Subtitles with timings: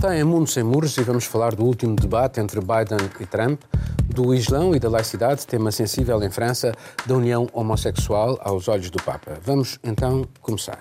[0.00, 3.60] Está em Mundo Sem Muros e vamos falar do último debate entre Biden e Trump,
[4.06, 6.72] do Islão e da laicidade, tema sensível em França,
[7.04, 9.36] da união homossexual aos olhos do Papa.
[9.44, 10.80] Vamos então começar.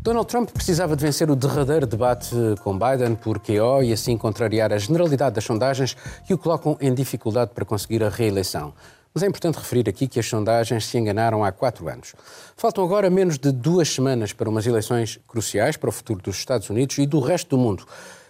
[0.00, 2.34] Donald Trump precisava de vencer o derradeiro debate
[2.64, 5.94] com Biden por QO e assim contrariar a generalidade das sondagens
[6.26, 8.72] que o colocam em dificuldade para conseguir a reeleição.
[9.18, 12.14] Mas é importante referir aqui que as sondagens se enganaram há quatro anos.
[12.56, 16.70] Faltam agora menos de duas semanas para umas eleições cruciais para o futuro dos Estados
[16.70, 17.84] Unidos e do resto do mundo.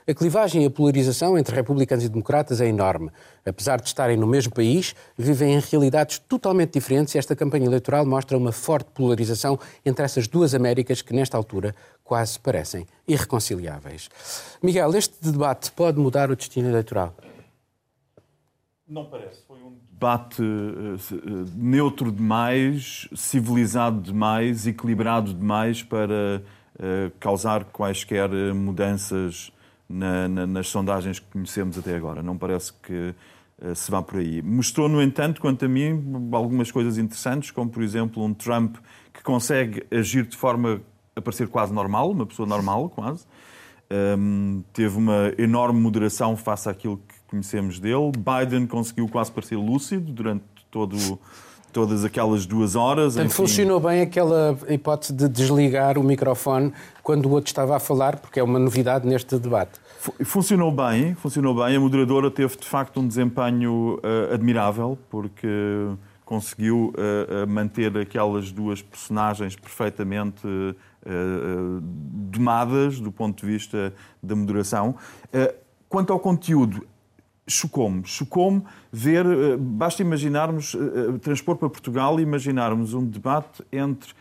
[0.09, 3.10] A clivagem e a polarização entre republicanos e democratas é enorme.
[3.45, 8.07] Apesar de estarem no mesmo país, vivem em realidades totalmente diferentes e esta campanha eleitoral
[8.07, 14.09] mostra uma forte polarização entre essas duas Américas que, nesta altura, quase parecem irreconciliáveis.
[14.62, 17.15] Miguel, este debate pode mudar o destino eleitoral?
[18.88, 19.43] Não parece.
[19.46, 26.40] Foi um debate uh, neutro demais, civilizado demais, equilibrado demais para
[26.77, 29.52] uh, causar quaisquer mudanças
[29.88, 32.23] na, na, nas sondagens que conhecemos até agora.
[32.23, 33.15] Não parece que
[33.74, 34.40] se vá por aí.
[34.40, 38.77] Mostrou, no entanto, quanto a mim, algumas coisas interessantes, como, por exemplo, um Trump
[39.12, 40.80] que consegue agir de forma
[41.16, 43.27] a parecer quase normal, uma pessoa normal, quase.
[43.90, 48.12] Um, teve uma enorme moderação face àquilo que conhecemos dele.
[48.16, 51.18] Biden conseguiu quase parecer lúcido durante todo
[51.72, 53.14] todas aquelas duas horas.
[53.14, 56.72] Portanto, funcionou bem aquela hipótese de desligar o microfone
[57.02, 59.72] quando o outro estava a falar, porque é uma novidade neste debate.
[60.24, 61.76] Funcionou bem, funcionou bem.
[61.76, 65.48] A moderadora teve de facto um desempenho uh, admirável, porque
[66.25, 70.47] conseguiu uh, manter aquelas duas personagens perfeitamente
[71.06, 71.81] uh,
[72.31, 74.97] domadas do ponto de vista da moderação.
[75.88, 76.87] Quanto ao conteúdo,
[77.49, 78.03] chocou-me.
[78.05, 78.62] Chocou-me
[78.93, 84.12] ver, eh, basta imaginarmos, eh, eh, transpor para Portugal e imaginarmos um debate entre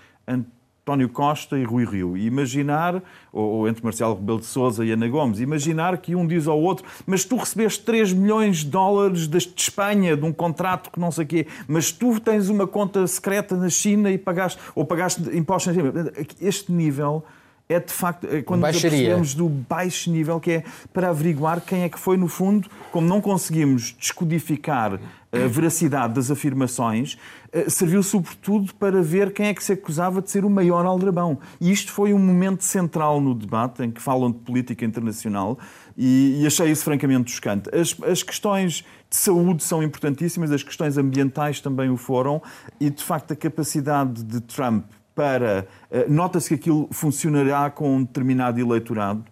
[0.87, 2.15] António Costa e Rui Rio.
[2.15, 3.03] E imaginar,
[3.33, 6.85] ou, entre Marcelo Rebelo de Sousa e Ana Gomes, imaginar que um diz ao outro,
[7.05, 11.25] mas tu recebeste 3 milhões de dólares de Espanha, de um contrato que não sei
[11.25, 15.75] o quê, mas tu tens uma conta secreta na China e pagaste, ou pagaste impostos
[15.75, 16.11] na China.
[16.39, 17.25] Este nível
[17.69, 20.63] é de facto é quando nos apercebemos do baixo nível, que é
[20.93, 24.99] para averiguar quem é que foi, no fundo, como não conseguimos descodificar
[25.31, 27.17] a veracidade das afirmações,
[27.51, 31.37] eh, serviu sobretudo para ver quem é que se acusava de ser o maior aldrabão.
[31.59, 35.59] E isto foi um momento central no debate, em que falam de política internacional,
[35.97, 37.69] e, e achei isso francamente chocante.
[37.75, 42.41] As, as questões de saúde são importantíssimas, as questões ambientais também o foram,
[42.79, 44.85] e de facto a capacidade de Trump
[45.17, 45.67] para.
[45.89, 49.25] Eh, nota-se que aquilo funcionará com um determinado eleitorado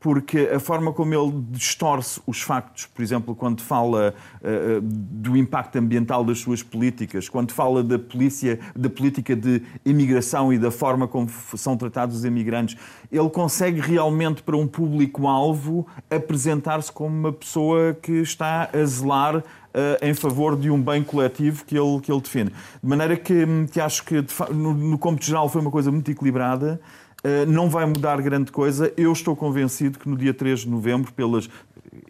[0.00, 5.76] porque a forma como ele distorce os factos, por exemplo, quando fala uh, do impacto
[5.76, 11.08] ambiental das suas políticas, quando fala da polícia, da política de imigração e da forma
[11.08, 12.76] como são tratados os imigrantes,
[13.10, 20.02] ele consegue realmente para um público-alvo apresentar-se como uma pessoa que está a zelar Uh,
[20.04, 22.50] em favor de um bem coletivo que ele, que ele defende.
[22.50, 26.80] De maneira que, que acho que, no, no cômputo geral, foi uma coisa muito equilibrada.
[27.24, 28.92] Uh, não vai mudar grande coisa.
[28.96, 31.48] Eu estou convencido que no dia 3 de novembro, pelas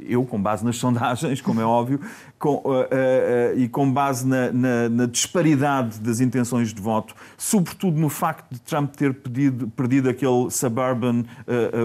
[0.06, 2.00] eu, com base nas sondagens, como é óbvio,
[2.38, 7.14] com, uh, uh, uh, e com base na, na, na, disparidade das intenções de voto,
[7.36, 11.24] sobretudo no facto de Trump ter pedido, perdido aquele suburban,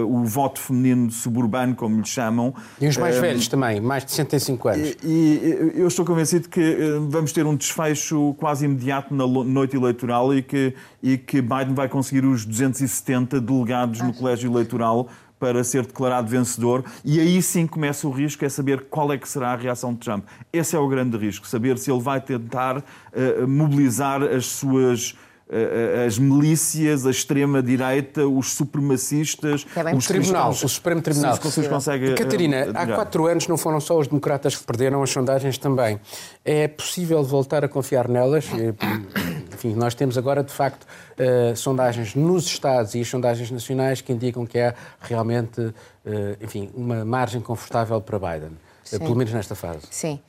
[0.06, 2.54] o voto feminino suburbano, como lhe chamam.
[2.80, 4.96] E os mais velhos também, mais de 65 anos.
[5.02, 6.76] E, e eu estou convencido que
[7.08, 11.88] vamos ter um desfecho quase imediato na noite eleitoral e que, e que Biden vai
[11.88, 15.08] conseguir os 270 delegados no colégio eleitoral
[15.44, 19.28] para ser declarado vencedor e aí sim começa o risco, é saber qual é que
[19.28, 20.24] será a reação de Trump.
[20.50, 25.14] Esse é o grande risco, saber se ele vai tentar uh, mobilizar as suas
[26.06, 31.36] as milícias, a extrema-direita, os supremacistas, é os tribunal, o Supremo Tribunal.
[31.36, 35.10] Se, se consegue, Catarina, há quatro anos não foram só os democratas que perderam, as
[35.10, 36.00] sondagens também.
[36.44, 38.46] É possível voltar a confiar nelas?
[39.52, 44.12] Enfim, nós temos agora, de facto, uh, sondagens nos Estados e as sondagens nacionais que
[44.12, 45.74] indicam que há realmente, uh,
[46.40, 48.52] enfim, uma margem confortável para Biden,
[48.92, 49.86] uh, pelo menos nesta fase.
[49.90, 50.20] Sim.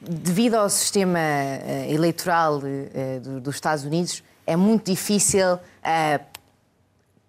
[0.00, 1.20] Devido ao sistema
[1.88, 2.60] eleitoral
[3.42, 4.22] dos Estados Unidos,
[4.52, 5.58] é muito difícil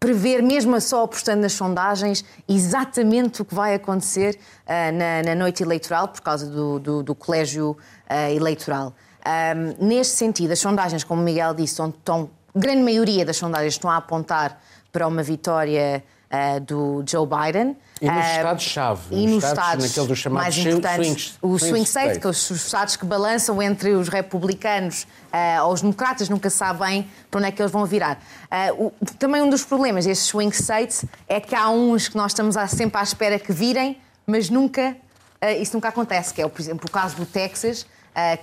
[0.01, 4.35] prever, mesmo só apostando nas sondagens, exatamente o que vai acontecer
[4.65, 7.77] uh, na, na, noite eleitoral por causa do, do, do colégio
[8.09, 8.95] uh, eleitoral.
[9.23, 13.91] Um, neste sentido, as sondagens, como o Miguel disse, estão, grande maioria das sondagens estão
[13.91, 14.59] a apontar
[14.91, 16.03] para uma vitória
[16.65, 17.75] do Joe Biden.
[18.01, 22.19] E nos Estados-chave, e nos Estados, Estados naqueles chamados mais importantes, swing, o swing state,
[22.19, 26.57] que são os estados que balançam entre os republicanos uh, ou os democratas, nunca se
[26.57, 28.19] sabe bem para onde é que eles vão virar.
[28.77, 32.31] Uh, o, também um dos problemas destes swing states é que há uns que nós
[32.31, 34.97] estamos sempre à espera que virem, mas nunca,
[35.43, 37.85] uh, isso nunca acontece, que é, por exemplo, o caso do Texas,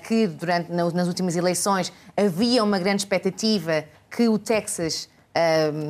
[0.05, 5.11] que durante, nas últimas eleições havia uma grande expectativa que o Texas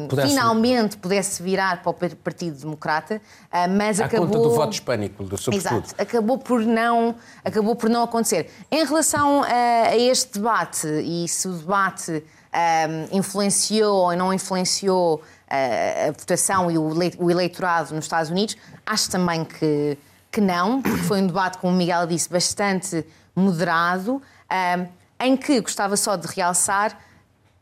[0.08, 0.28] Pudesse...
[0.28, 4.26] finalmente pudesse virar para o Partido Democrata, uh, mas à acabou...
[4.26, 5.84] conta do voto hispânico, do sobretudo.
[5.84, 8.50] Exato, acabou por não, acabou por não acontecer.
[8.70, 15.22] Em relação a, a este debate, e se o debate um, influenciou ou não influenciou
[15.48, 18.54] a, a votação e o, o eleitorado nos Estados Unidos,
[18.84, 19.96] acho também que,
[20.30, 23.02] que não, porque foi um debate, como o Miguel disse, bastante
[23.34, 24.20] moderado,
[24.50, 24.86] um,
[25.20, 27.07] em que gostava só de realçar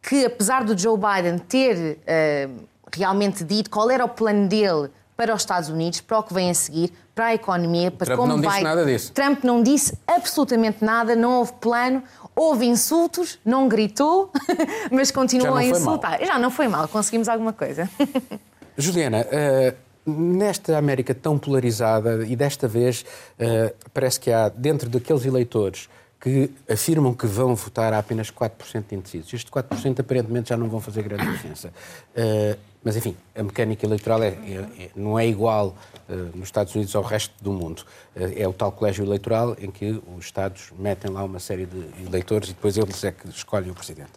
[0.07, 2.65] que, apesar do Joe Biden ter uh,
[2.95, 6.51] realmente dito qual era o plano dele para os Estados Unidos, para o que vem
[6.51, 8.53] a seguir, para a economia, para Trump como não vai.
[8.53, 9.13] Disse nada disso.
[9.13, 12.03] Trump não disse absolutamente nada, não houve plano,
[12.37, 14.31] houve insultos, não gritou,
[14.93, 16.25] mas continuou a insultar.
[16.25, 17.91] Já não foi mal, conseguimos alguma coisa.
[18.79, 23.05] Juliana, uh, nesta América tão polarizada e desta vez
[23.41, 25.89] uh, parece que há dentro daqueles eleitores
[26.21, 29.33] que afirmam que vão votar a apenas 4% de indecisos.
[29.33, 31.69] Estes 4% aparentemente já não vão fazer grande diferença.
[31.69, 35.77] Uh, mas, enfim, a mecânica eleitoral é, é, é, não é igual
[36.09, 37.85] uh, nos Estados Unidos ao resto do mundo.
[38.15, 41.85] Uh, é o tal colégio eleitoral em que os Estados metem lá uma série de
[42.07, 44.13] eleitores e depois eles é que escolhem o Presidente.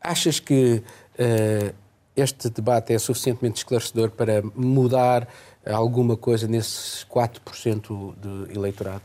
[0.00, 0.84] Achas que
[2.14, 5.26] este debate é suficientemente esclarecedor para mudar
[5.66, 9.02] alguma coisa nesses 4% de eleitorado?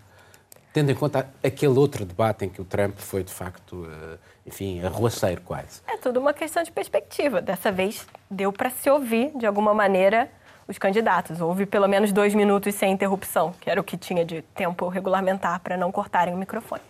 [0.73, 4.83] Tendo em conta aquele outro debate em que o Trump foi, de facto, eh, enfim,
[4.83, 5.81] arruaceiro quase.
[5.88, 7.41] É tudo uma questão de perspectiva.
[7.41, 10.29] Dessa vez deu para se ouvir, de alguma maneira,
[10.68, 11.41] os candidatos.
[11.41, 15.59] Houve pelo menos dois minutos sem interrupção, que era o que tinha de tempo regulamentar
[15.59, 16.81] para não cortarem o microfone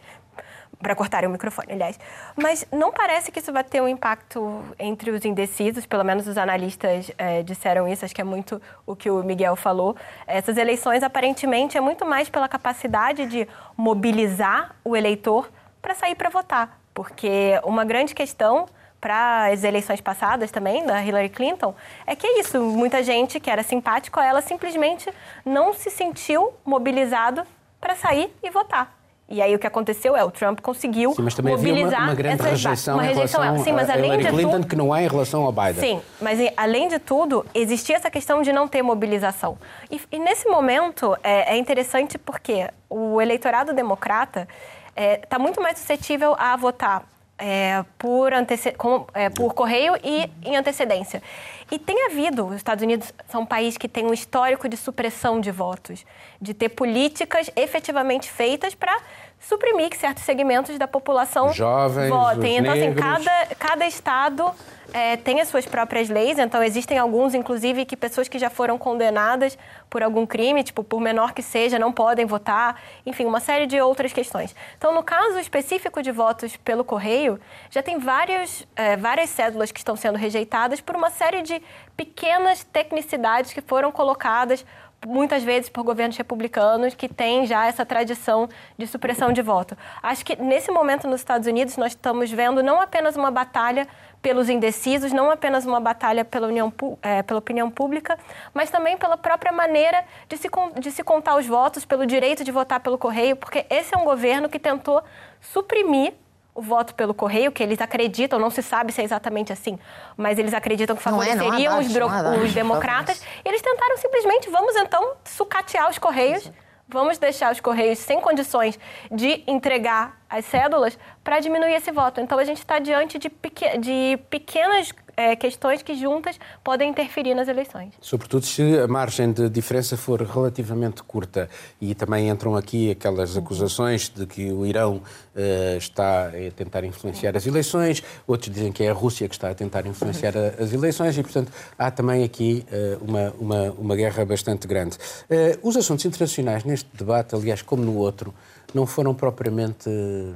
[0.81, 1.99] para cortarem o microfone, aliás.
[2.35, 6.37] Mas não parece que isso vai ter um impacto entre os indecisos, pelo menos os
[6.37, 9.95] analistas é, disseram isso, acho que é muito o que o Miguel falou.
[10.25, 13.47] Essas eleições, aparentemente, é muito mais pela capacidade de
[13.77, 15.49] mobilizar o eleitor
[15.81, 16.79] para sair para votar.
[16.93, 18.65] Porque uma grande questão
[18.99, 21.73] para as eleições passadas também, da Hillary Clinton,
[22.05, 25.11] é que é isso, muita gente que era simpático a ela simplesmente
[25.43, 27.43] não se sentiu mobilizado
[27.79, 29.00] para sair e votar.
[29.31, 32.15] E aí o que aconteceu é o Trump conseguiu sim, mas também mobilizar uma, uma
[32.15, 34.91] grande rejeição uma rejeição, em relação sim, mas a Hillary de Clinton tudo, que não
[34.91, 35.75] há em relação ao Biden.
[35.75, 39.57] Sim, mas além de tudo, existia essa questão de não ter mobilização.
[39.89, 44.47] E, e nesse momento é, é, interessante porque o eleitorado democrata
[44.89, 47.03] está é, tá muito mais suscetível a votar
[47.41, 48.31] é, por,
[48.77, 51.23] com, é, por correio e em antecedência.
[51.71, 55.41] E tem havido, os Estados Unidos são um país que tem um histórico de supressão
[55.41, 56.05] de votos,
[56.39, 58.95] de ter políticas efetivamente feitas para
[59.41, 62.57] suprimir que certos segmentos da população Jovens, votem.
[62.57, 64.53] Então, assim, cada, cada estado
[64.93, 68.77] é, tem as suas próprias leis, então existem alguns, inclusive, que pessoas que já foram
[68.77, 69.57] condenadas
[69.89, 73.81] por algum crime, tipo, por menor que seja, não podem votar, enfim, uma série de
[73.81, 74.55] outras questões.
[74.77, 77.39] Então, no caso específico de votos pelo correio,
[77.69, 81.61] já tem vários, é, várias cédulas que estão sendo rejeitadas por uma série de
[81.97, 84.63] pequenas tecnicidades que foram colocadas
[85.05, 89.77] muitas vezes por governos republicanos que têm já essa tradição de supressão de voto.
[90.01, 93.87] Acho que nesse momento nos Estados Unidos nós estamos vendo não apenas uma batalha
[94.21, 96.71] pelos indecisos, não apenas uma batalha pela, união,
[97.01, 98.17] é, pela opinião pública,
[98.53, 100.47] mas também pela própria maneira de se,
[100.79, 104.05] de se contar os votos, pelo direito de votar pelo correio, porque esse é um
[104.05, 105.03] governo que tentou
[105.39, 106.13] suprimir
[106.53, 109.79] o voto pelo correio, que eles acreditam, não se sabe se é exatamente assim,
[110.17, 113.23] mas eles acreditam que favoreceriam não é, não os, dados, os, democratas.
[113.43, 116.51] E eles tentaram simplesmente, vamos então sucatear os correios,
[116.87, 118.77] vamos deixar os correios sem condições
[119.09, 122.19] de entregar as cédulas para diminuir esse voto.
[122.19, 127.35] Então a gente está diante de, pequ de pequenas é, questões que juntas podem interferir
[127.35, 127.93] nas eleições.
[128.01, 131.49] Sobretudo se a margem de diferença for relativamente curta.
[131.79, 137.35] E também entram aqui aquelas acusações de que o Irão uh, está a tentar influenciar
[137.37, 140.73] as eleições, outros dizem que é a Rússia que está a tentar influenciar a, as
[140.73, 144.97] eleições e, portanto, há também aqui uh, uma, uma, uma guerra bastante grande.
[145.29, 148.33] Uh, os assuntos internacionais neste debate, aliás, como no outro,
[148.75, 149.89] não foram propriamente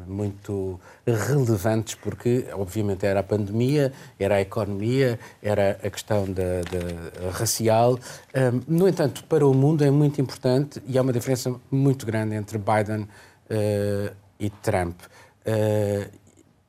[0.07, 7.31] muito relevantes, porque, obviamente, era a pandemia, era a economia, era a questão da, da
[7.31, 7.99] racial.
[8.67, 12.57] no entanto, para o mundo é muito importante e há uma diferença muito grande entre
[12.57, 13.01] Biden
[13.49, 14.99] uh, e Trump.
[15.45, 16.09] Uh,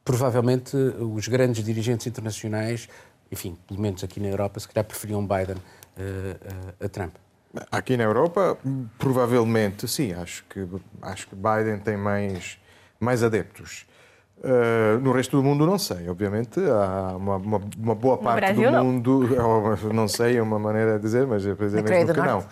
[0.05, 2.89] provavelmente, os grandes dirigentes internacionais,
[3.31, 5.57] enfim, pelo menos aqui na Europa, se calhar preferiam Biden
[6.79, 7.15] a Trump?
[7.71, 8.59] Aqui na Europa,
[8.99, 10.13] provavelmente sim.
[10.13, 10.67] Acho que,
[11.03, 12.59] acho que Biden tem mais,
[13.01, 13.87] mais adeptos.
[14.39, 18.71] Uh, no resto do mundo não sei, obviamente há uma, uma, uma boa parte Brasil,
[18.71, 18.85] do não.
[18.85, 22.45] mundo, ou, não sei, é uma maneira de dizer, mas é mesmo que não.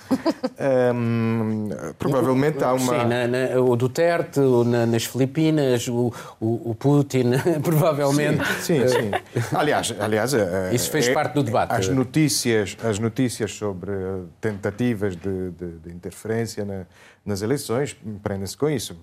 [0.95, 2.79] Um, provavelmente há uma.
[2.79, 6.11] Sim, na, na, o Duterte, na, nas Filipinas, o,
[6.41, 8.43] o, o Putin, provavelmente.
[8.63, 9.11] Sim, sim.
[9.11, 9.11] sim.
[9.55, 10.33] aliás, aliás,
[10.73, 11.71] isso fez é, parte do debate.
[11.71, 13.93] As notícias, as notícias sobre
[14.41, 16.87] tentativas de, de, de interferência na,
[17.27, 18.97] nas eleições prendem-se com isso.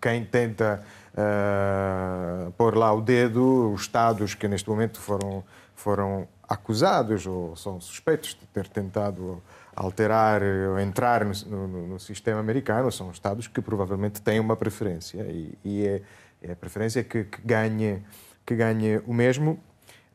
[0.00, 0.80] Quem tenta
[1.14, 5.44] uh, pôr lá o dedo, os Estados que neste momento foram,
[5.74, 9.42] foram acusados ou são suspeitos de ter tentado
[9.74, 11.32] alterar ou entrar no,
[11.68, 16.02] no, no, sistema americano são Estados que provavelmente têm uma preferência e, e é,
[16.42, 18.02] é, a preferência que, que, ganhe,
[18.44, 19.58] que ganhe o mesmo.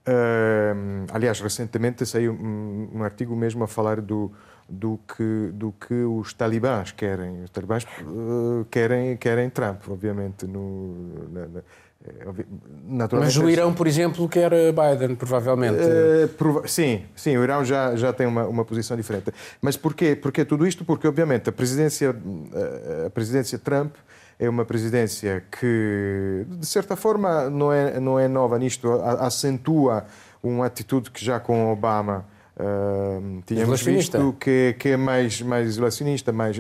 [0.07, 4.31] Uh, aliás, recentemente saiu um, um artigo mesmo a falar do,
[4.69, 7.43] do que, do que os talibãs querem.
[7.43, 10.45] Os talibãs uh, querem, querem Trump, obviamente.
[10.45, 11.59] No, na, na,
[12.05, 15.79] eh, Mas o Irão, por exemplo, quer Biden, provavelmente.
[15.79, 19.33] Uh, prova sim, sim, o Irão já, já tem uma, uma posição diferente.
[19.61, 20.15] Mas porquê?
[20.15, 20.85] porquê tudo isto?
[20.85, 22.15] Porque, obviamente, a presidência,
[23.05, 23.95] a presidência Trump
[24.37, 30.05] é uma presidência que, de certa forma, não é, não é nova nisto, acentua
[30.41, 32.25] uma atitude que já com Obama
[32.59, 36.57] Uh, tínhamos visto que, que é mais, mais isolacionista, mais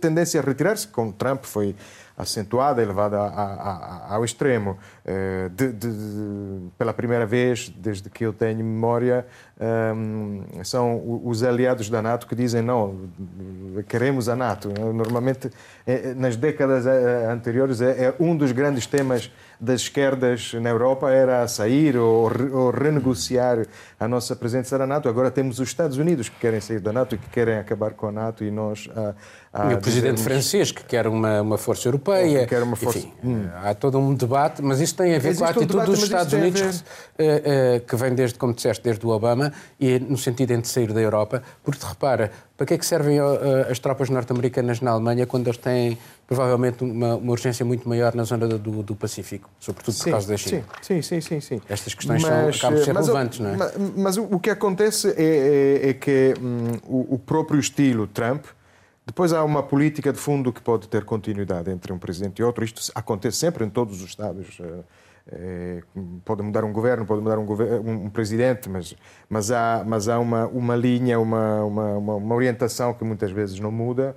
[0.00, 1.76] tendência a retirar-se, com Trump foi
[2.16, 4.78] acentuada e levada a, a, ao extremo.
[5.04, 9.26] Uh, de, de, de, pela primeira vez, desde que eu tenho memória,
[9.94, 13.10] um, são os aliados da NATO que dizem não,
[13.88, 14.68] queremos a NATO.
[14.92, 15.50] Normalmente,
[15.86, 19.30] é, nas décadas eh, anteriores, é, é um dos grandes temas
[19.62, 23.64] das esquerdas na Europa era sair ou, ou, renegociar
[23.98, 25.08] a nossa presença na NATO.
[25.08, 28.08] Agora temos os Estados Unidos que querem sair da NATO e que querem acabar com
[28.08, 28.90] a NATO e nós.
[28.96, 29.14] A,
[29.52, 30.22] a e o presidente dizermos...
[30.22, 32.40] francês que quer uma, uma força europeia.
[32.40, 32.98] Que quer uma força...
[32.98, 33.48] Enfim, hum.
[33.62, 35.90] há todo um debate, mas isso tem a ver Existe com a atitude um debate,
[35.90, 36.84] dos Estados Unidos,
[37.16, 37.42] ver...
[37.42, 40.92] que, uh, que vem desde, como disseste, desde o Obama e no sentido de sair
[40.92, 43.18] da Europa, porque repara, para que é que servem
[43.70, 45.98] as tropas norte-americanas na Alemanha quando eles têm
[46.34, 50.28] provavelmente uma, uma, urgência muito maior na zona do, do Pacífico, sobretudo por sim, causa
[50.28, 50.64] da China.
[50.80, 51.60] Sim, sim, sim, sim.
[51.68, 53.56] Estas questões mas, são, acabam de ser relevantes, não é?
[53.56, 58.44] Mas, mas, o que acontece é, é, é que hum, o, o, próprio estilo Trump,
[59.06, 62.64] depois há uma política de fundo que pode ter continuidade entre um presidente e outro.
[62.64, 64.58] Isto acontece sempre em todos os Estados.
[65.30, 65.82] É,
[66.24, 68.96] pode mudar um governo, pode mudar um, governo, um, presidente, mas,
[69.28, 73.70] mas há, mas há uma, uma linha, uma, uma, uma orientação que muitas vezes não
[73.70, 74.16] muda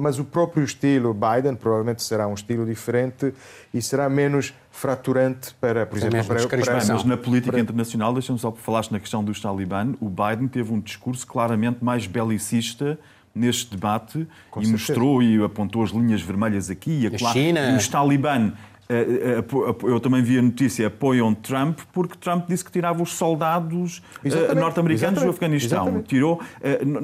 [0.00, 3.32] mas o próprio estilo Biden provavelmente será um estilo diferente
[3.72, 7.60] e será menos fraturante para, por exemplo, para, para, para, Mas na política para...
[7.60, 12.06] internacional, deixa-me só falaste na questão dos talibã, o Biden teve um discurso claramente mais
[12.06, 12.98] belicista
[13.34, 14.92] neste debate Com e certeza.
[14.92, 17.70] mostrou e apontou as linhas vermelhas aqui e a, a China.
[17.70, 18.52] E os talibã
[18.88, 24.54] eu também vi a notícia, apoiam Trump, porque Trump disse que tirava os soldados eh,
[24.54, 25.82] norte-americanos do Afeganistão.
[25.84, 26.08] Exatamente.
[26.08, 26.40] Tirou.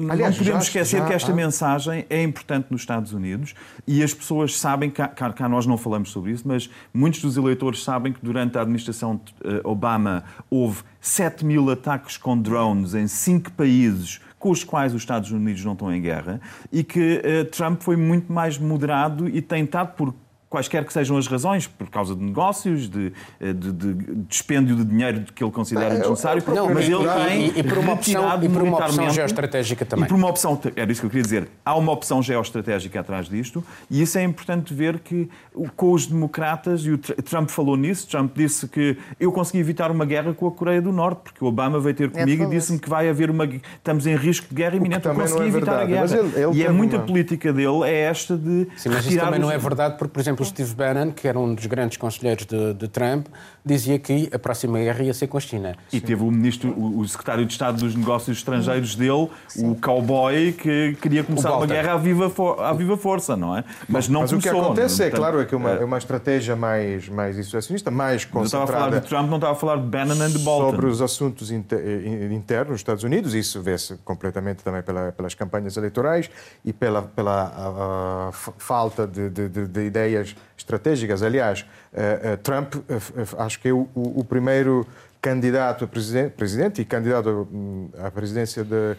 [0.09, 3.55] Aliás, não podemos já, esquecer já, que esta mensagem é importante nos Estados Unidos
[3.87, 7.83] e as pessoas sabem, cá, cá nós não falamos sobre isso, mas muitos dos eleitores
[7.83, 13.51] sabem que durante a administração de Obama houve 7 mil ataques com drones em cinco
[13.51, 17.81] países com os quais os Estados Unidos não estão em guerra e que uh, Trump
[17.81, 20.13] foi muito mais moderado e tentado por
[20.51, 24.83] quaisquer que sejam as razões, por causa de negócios, de, de, de, de dispêndio de
[24.83, 28.49] dinheiro que ele considera desnecessário, não, mas ele tem e, e por uma opção, e
[28.49, 30.05] por uma opção geoestratégica também.
[30.05, 33.29] E por uma opção, era isso que eu queria dizer, há uma opção geoestratégica atrás
[33.29, 35.29] disto e isso é importante ver que
[35.77, 40.05] com os democratas, e o Trump falou nisso, Trump disse que eu consegui evitar uma
[40.05, 42.89] guerra com a Coreia do Norte, porque o Obama veio ter comigo e disse-me que
[42.89, 43.45] vai haver uma...
[43.45, 46.19] estamos em risco de guerra iminente, eu consegui é evitar verdade, a guerra.
[46.19, 47.05] Ele, ele e é muita uma...
[47.05, 49.45] política dele, é esta de Sim, mas isso também os...
[49.45, 52.45] não é verdade, porque, por exemplo, o Steve Bannon, que era um dos grandes conselheiros
[52.45, 53.27] de, de Trump,
[53.63, 55.75] dizia que a próxima guerra ia ser com a China.
[55.91, 56.05] E Sim.
[56.05, 59.71] teve o ministro, o secretário de Estado dos Negócios Estrangeiros dele, Sim.
[59.71, 63.63] o cowboy, que queria começar uma guerra à viva, à viva força, não é?
[63.87, 66.55] Mas não Mas começou, o que acontece, é claro, é que uma, é uma estratégia
[66.55, 68.41] mais, mais isolacionista, mais concentrada...
[68.41, 70.71] Eu estava a falar de Trump, não estava a falar de Bannon e de Bolton.
[70.71, 76.29] Sobre os assuntos internos dos Estados Unidos, isso vê-se completamente também pela, pelas campanhas eleitorais
[76.65, 81.23] e pela, pela a, a falta de, de, de, de ideias estratégicas.
[81.23, 84.87] Aliás, uh, uh, Trump, uh, acho que é o, o, primeiro
[85.21, 88.95] candidato a presidente, presidente e candidato hum, à presidência de,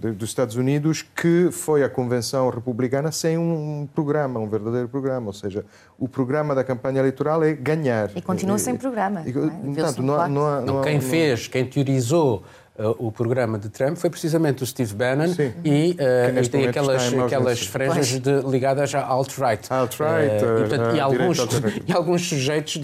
[0.00, 5.26] de, dos Estados Unidos que foi à convenção republicana sem um programa, um verdadeiro programa.
[5.28, 5.64] Ou seja,
[5.98, 8.10] o programa da campanha eleitoral é ganhar.
[8.16, 9.22] E continua sem programa.
[9.26, 9.74] E, não, é?
[9.74, 12.42] portanto, não, não, não, quem fez, quem teorizou
[12.98, 15.52] o programa de Trump foi precisamente o Steve Bannon Sim.
[15.64, 19.72] e, uh, tem aquelas, aquelas franjas de- ligadas à alt-right.
[19.72, 21.38] Alt-right, Uh, e, portanto, uh, e, alguns,
[21.88, 22.76] e alguns sujeitos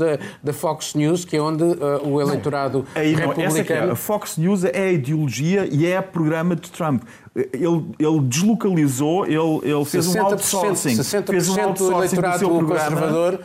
[0.42, 1.64] da, Fox News, que é onde
[2.04, 3.92] o eleitorado Aí não, essa que é, republicano...
[3.92, 7.02] a Fox News é a ideologia e é o programa de Trump.
[7.34, 10.96] Ele, ele deslocalizou, ele, ele fez um 60%, outsourcing.
[10.96, 12.90] 60% fez um do outsourcing do eleitorado seu programa.
[12.90, 13.40] conservador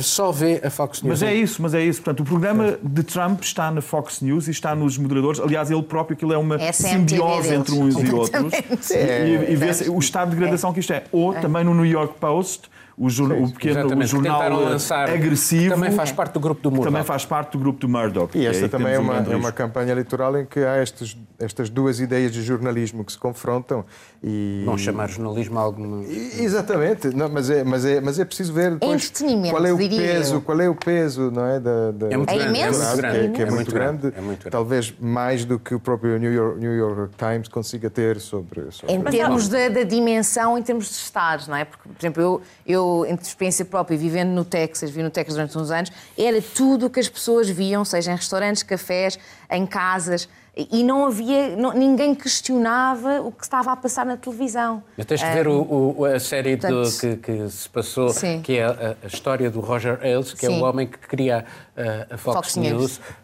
[0.00, 1.20] só vê a Fox News.
[1.20, 2.02] Mas é isso, mas é isso.
[2.02, 5.40] Portanto, o programa de Trump está na Fox News e está nos moderadores.
[5.40, 8.42] Aliás, ele próprio, aquilo é uma Essa é simbiose entre uns e outros.
[8.42, 8.92] Completamente.
[8.92, 11.04] E, e vê-se o estado de degradação que isto é.
[11.12, 15.74] Ou também no New York Post, o, jor- o pequeno o jornal eh, lançar, agressivo.
[15.74, 16.88] Também faz parte do grupo do Murdoch.
[16.90, 18.36] também faz parte do grupo do Murdoch.
[18.36, 20.82] E que esta também é um uma, grande é uma campanha eleitoral em que há
[20.82, 23.84] estes, estas duas ideias de jornalismo que se confrontam
[24.24, 24.62] e...
[24.64, 26.02] Não chamar jornalismo algo...
[26.08, 29.72] E- Exatamente, não, mas, é, mas, é, mas é preciso ver depois entretenimento, qual é
[29.72, 30.40] o diria peso, eu.
[30.40, 32.96] qual é o peso, não é, da, da- É muito É grande, imenso, é muito
[33.02, 33.18] grande.
[33.18, 34.50] que, que é, é muito grande, é muito grande.
[34.50, 38.94] talvez mais do que o próprio New York, New York Times consiga ter sobre, sobre
[38.94, 41.64] Em termos da, da dimensão, em termos de estados, não é?
[41.64, 45.56] Porque, por exemplo, eu, eu, em experiência própria, vivendo no Texas, vi no Texas durante
[45.58, 49.18] uns anos, era tudo o que as pessoas viam, seja em restaurantes, cafés,
[49.50, 54.82] em casas, e não havia, não- ninguém questionava o que estava a passar na televisão.
[54.96, 58.40] Mas tens de ver o- o- a série do- portanto, que, que se passou, Sim.
[58.42, 60.60] que é a, a história do Roger Ailes, que é Sim.
[60.60, 61.44] o homem que cria
[61.76, 62.72] uh, a Fox, Fox News,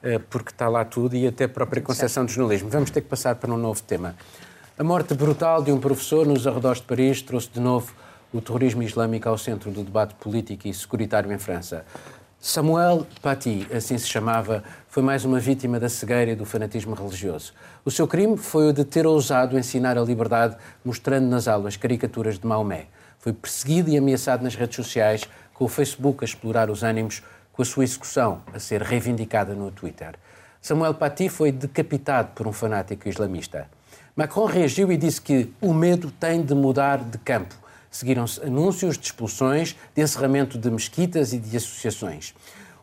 [0.03, 0.17] News.
[0.17, 2.69] uh, porque está lá tudo e até a própria concepção de jornalismo.
[2.69, 4.15] Vamos ter que passar para um novo tema.
[4.79, 7.95] A morte brutal de um professor nos arredores de Paris trouxe de novo
[8.33, 11.85] o terrorismo islâmico ao centro do debate político e securitário em França.
[12.41, 17.53] Samuel Paty, assim se chamava, foi mais uma vítima da cegueira e do fanatismo religioso.
[17.85, 22.39] O seu crime foi o de ter ousado ensinar a liberdade, mostrando nas aulas caricaturas
[22.39, 22.87] de Maomé.
[23.21, 25.23] Foi perseguido e ameaçado nas redes sociais,
[25.55, 27.23] com o Facebook a explorar os ânimos,
[27.53, 30.15] com a sua execução a ser reivindicada no Twitter.
[30.61, 33.69] Samuel Paty foi decapitado por um fanático islamista.
[34.17, 37.55] Macron reagiu e disse que o medo tem de mudar de campo.
[37.93, 42.35] Seguiram-se anúncios de expulsões, de encerramento de mesquitas e de associações.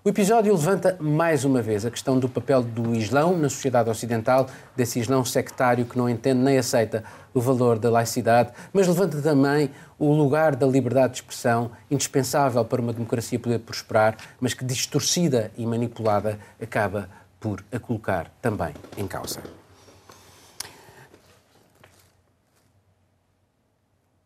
[0.01, 4.47] O episódio levanta mais uma vez a questão do papel do Islão na sociedade ocidental,
[4.73, 9.69] desse Islão sectário que não entende nem aceita o valor da laicidade, mas levanta também
[9.97, 15.51] o lugar da liberdade de expressão, indispensável para uma democracia poder prosperar, mas que distorcida
[15.57, 19.58] e manipulada acaba por a colocar também em causa.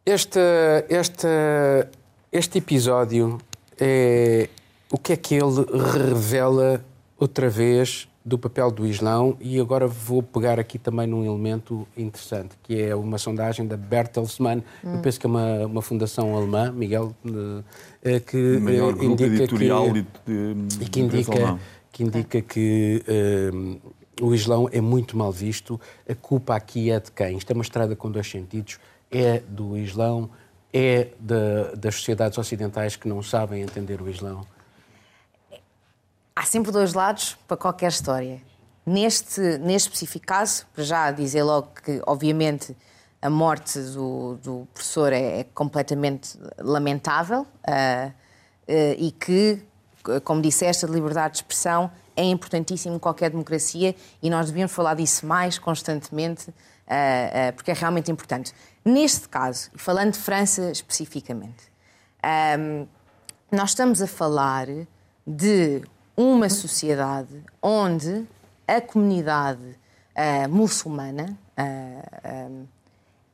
[0.06, 0.40] Este,
[0.90, 1.28] este,
[2.30, 3.38] este episódio
[3.80, 4.50] é
[4.92, 6.84] o que é que ele revela
[7.18, 12.56] outra vez do papel do Islão e agora vou pegar aqui também num elemento interessante
[12.62, 17.16] que é uma sondagem da Bertelsmann, eu penso que é uma, uma fundação alemã, Miguel,
[18.26, 21.60] que O maior grupo indica editorial que, de, que indica,
[21.94, 23.04] que, indica que
[24.22, 25.80] o Islão é muito mal visto.
[26.08, 27.38] A culpa aqui é de quem?
[27.38, 28.80] Isto é uma estrada com dois sentidos.
[29.14, 30.30] É do Islão,
[30.74, 34.46] é da- das sociedades ocidentais que não sabem entender o Islão.
[36.36, 38.42] Há sempre dois lados para qualquer história.
[38.86, 42.76] Neste, neste específico caso, para já dizer logo que, obviamente,
[43.22, 48.12] a morte do, do professor é, é completamente lamentável ah,
[48.68, 49.62] eh, e que,
[50.26, 54.96] como disseste, a liberdade de expressão é importantíssimo em qualquer democracia e nós devíamos falar
[54.96, 56.54] disso mais constantemente
[56.88, 58.54] ah, porque é realmente importante.
[58.86, 61.72] Neste caso, e falando de França especificamente,
[62.22, 62.86] ahm,
[63.52, 64.68] nós estamos a falar
[65.26, 65.82] de
[66.18, 68.28] uma sociedade onde
[68.68, 69.78] a comunidade
[70.16, 71.64] ah, muçulmana ah,
[72.24, 72.50] ah,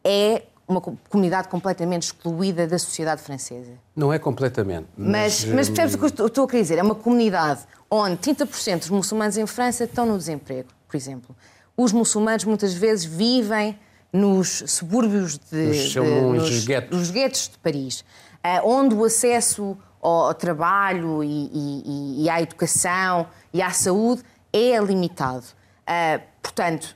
[0.04, 3.72] é uma co- comunidade completamente excluída da sociedade francesa.
[3.96, 4.88] Não é completamente.
[4.96, 6.78] Mas, mas percebes o que eu estou- estou a querer dizer?
[6.78, 11.36] É uma comunidade onde 30% dos muçulmanos em França estão no desemprego, por exemplo.
[11.76, 13.80] Os muçulmanos muitas vezes vivem
[14.12, 16.98] nos subúrbios de, Nos de- chamam os nos- guetos.
[16.98, 18.04] nos guetos de Paris,
[18.44, 24.80] ah, onde o acesso ao, trabalho e, e- e- à educação e à saúde é
[24.80, 25.46] limitado.
[25.86, 26.96] Ah, portanto,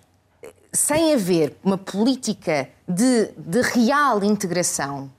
[0.72, 5.12] sem haver uma política de, de real integração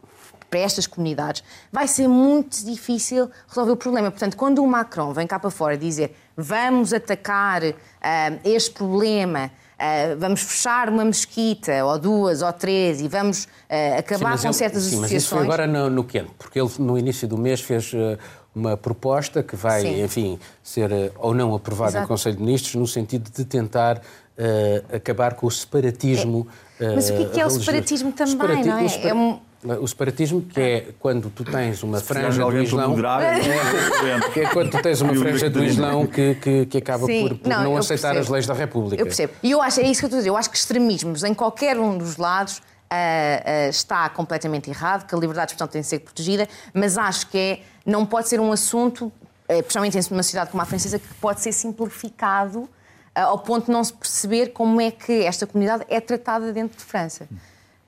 [0.50, 4.10] para estas comunidades, vai ser muito difícil resolver o problema.
[4.10, 7.62] Portanto, quando o Macron vem cá para fora dizer vamos atacar
[8.02, 13.98] ah, este problema, ah, vamos fechar uma mesquita, ou duas, ou três, e vamos ah,
[13.98, 15.44] acabar mas com ele- certas sim, mas isso foi associações.
[15.44, 18.18] agora no, no quente, porque ele no início do mês fez eh,
[18.54, 20.04] uma proposta que vai, Sim.
[20.04, 22.08] enfim, ser eh, ou não aprovada Exato.
[22.08, 24.00] Conselho de Ministros, no sentido de tentar
[24.38, 26.46] eh, acabar com o separatismo.
[26.80, 28.86] Mas o que é, que é o eh, separatismo também, não é?
[29.08, 29.38] É um-
[29.80, 32.90] O separatismo, que é quando tu tens uma franja do para Islão.
[32.90, 33.40] moderar, é
[34.32, 35.64] Que é quando tu tens uma franja do.
[35.64, 38.20] Islão que, que, que acaba Sim, por, por não, não, aceitar percebo.
[38.24, 39.00] as leis da República.
[39.00, 39.32] Eu percebo.
[39.42, 40.28] E eu acho, é isso que eu estou a dizer.
[40.28, 45.14] Eu acho que extremismos em qualquer um dos lados ah, ah, está completamente errado, que
[45.14, 48.40] a liberdade de expressão tem de ser protegida, mas acho que é, não pode ser
[48.40, 49.10] um assunto,
[49.48, 52.68] eh, principalmente em uma cidade como a francesa, que pode ser simplificado
[53.14, 56.76] ah, ao ponto de não se perceber como é que esta comunidade é tratada dentro
[56.76, 57.26] de França.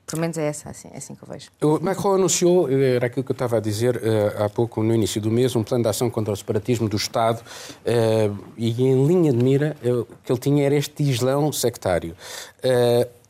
[0.07, 1.49] Pelo menos é essa, assim, é assim que eu vejo.
[1.61, 4.95] O Macron anunciou, eh, era aquilo que eu estava a dizer eh, há pouco, no
[4.95, 7.41] início do mês, um plano de ação contra o separatismo do Estado
[7.85, 12.15] eh, e em linha de mira o que ele tinha era este islão sectário.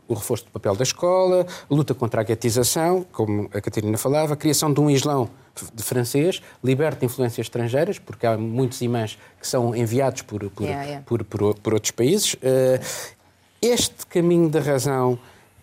[0.07, 4.37] O reforço do papel da escola, luta contra a guetização, como a Catarina falava, a
[4.37, 5.29] criação de um islão
[5.73, 10.63] de francês, liberto de influências estrangeiras, porque há muitos imãs que são enviados por, por,
[10.63, 11.05] Yeah, yeah.
[11.05, 12.37] por, por, por outros países.
[13.61, 15.17] Este caminho da razão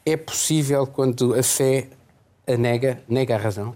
[0.07, 1.89] é possível quando a fé
[2.47, 3.75] a nega, nega a razão?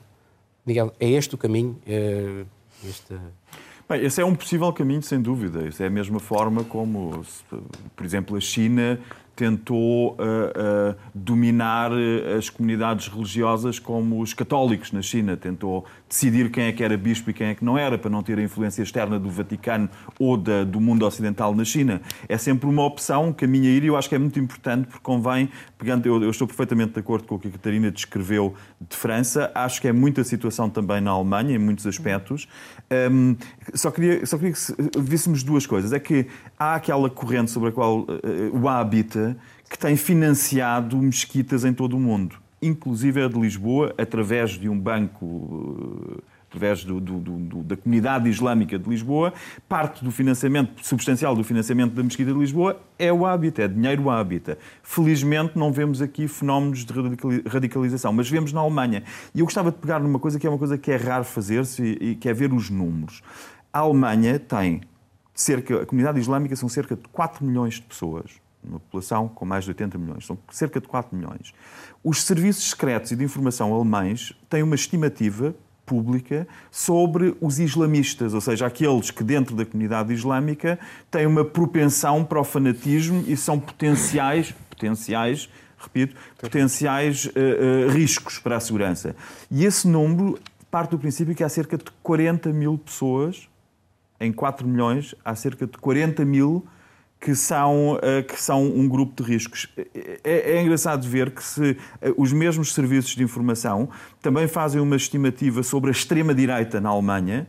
[0.66, 1.78] Miguel, é este o caminho?
[1.86, 2.44] Eh,
[2.84, 3.14] este-
[3.88, 5.66] Bem, esse é um possível caminho, sem dúvida.
[5.66, 7.24] Isso é a mesma forma como,
[7.96, 9.00] por exemplo, a China
[9.38, 15.36] tentou ah, ah, dominar ah, as comunidades religiosas como os católicos na China.
[15.36, 18.20] Tentou decidir quem é que era bispo e quem é que não era, para não
[18.20, 22.02] ter a influência externa do Vaticano ou da- do mundo ocidental na China.
[22.28, 24.88] É sempre uma opção, um caminho a ir, e eu acho que é muito importante,
[24.88, 25.48] porque convém,
[25.78, 29.52] pegando, eu, eu estou perfeitamente de acordo com o que a Catarina descreveu de França,
[29.54, 32.48] acho que é muita situação também na Alemanha, em muitos aspectos.
[33.10, 33.36] Hum,
[33.74, 35.92] só queria, só queria que se- víssemos duas coisas.
[35.92, 36.26] É que
[36.58, 39.36] há aquela corrente sobre a qual eh, o habita
[39.68, 44.78] que tem financiado mesquitas em todo o mundo, inclusive a de Lisboa, através de um
[44.78, 46.16] banco.
[46.18, 49.34] eh, Através do- do- do- da comunidade islâmica de Lisboa,
[49.68, 54.08] parte do financiamento, substancial do financiamento da Mesquita de Lisboa é o hábito, é dinheiro
[54.08, 54.56] hábita.
[54.82, 59.02] Felizmente não vemos aqui fenómenos de radicali- radicalização, mas vemos na Alemanha.
[59.34, 61.82] E eu gostava de pegar numa coisa que é uma coisa que é raro fazer-se
[62.00, 63.22] e que é ver os números.
[63.70, 64.80] A Alemanha tem
[65.34, 68.30] cerca, a comunidade islâmica são cerca de 4 milhões de pessoas,
[68.64, 71.52] uma população com mais de 80 milhões, são cerca de 4 milhões.
[72.02, 75.54] Os serviços secretos e de informação alemães têm uma estimativa
[75.88, 80.78] pública sobre os islamistas, ou seja, aqueles que dentro da comunidade islâmica
[81.10, 85.48] têm uma propensão para o fanatismo e são potenciais, potenciais,
[85.78, 89.16] repito, potenciais eh, eh, riscos para a segurança.
[89.50, 90.38] E esse número
[90.70, 93.48] parte do princípio que há cerca de 40 mil pessoas
[94.20, 96.66] em 4 milhões, há cerca de 40 mil
[97.20, 99.68] que são, eh, que são um grupo de riscos.
[100.22, 103.88] É, é engraçado ver que se eh, os mesmos serviços de informação
[104.22, 107.48] também fazem uma estimativa sobre a extrema-direita na Alemanha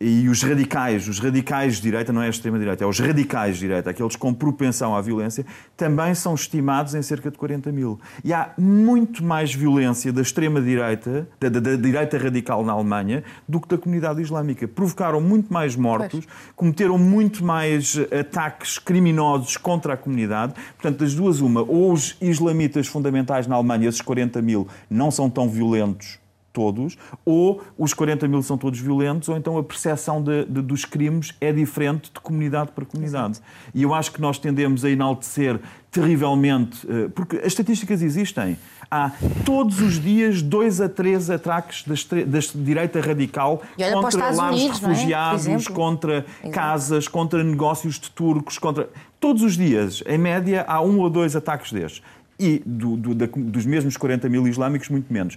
[0.00, 3.60] e os radicais, os radicais de direita, não é a extrema-direita, é os radicais de
[3.60, 7.98] direita, aqueles com propensão à violência, também são estimados em cerca de 40 mil.
[8.22, 13.60] E há muito mais violência da extrema-direita, da, da- da direita radical na Alemanha, do
[13.60, 14.66] que da comunidade islâmica.
[14.68, 16.26] Provocaram muito mais mortos,
[16.56, 20.54] cometeram muito mais ataques criminosos contra a comunidade.
[20.76, 25.30] Portanto, das duas, uma, ou os islamitas fundamentais na Alemanha, esses 40 mil, não são
[25.30, 26.18] tão violentos
[26.54, 30.84] todos, ou os 40 mil são todos violentos, ou então a percepção de- de- dos
[30.86, 33.40] crimes é diferente de comunidade para comunidade.
[33.74, 38.56] E eu acho que nós tendemos a enaltecer terrivelmente, eh, porque as estatísticas existem.
[38.90, 39.10] Há
[39.44, 43.62] todos os dias dois a três ataques da, direita radical
[43.94, 44.86] contra lares Unidos, é?
[44.88, 45.74] Refugiados, exemplo.
[45.74, 48.88] contra casas, contra negócios de turcos, contra.
[49.18, 52.02] Todos os dias, em média, há um ou dois ataques destes.
[52.38, 55.36] E do- do- da- dos mesmos 40 mil islâmicos, muito menos.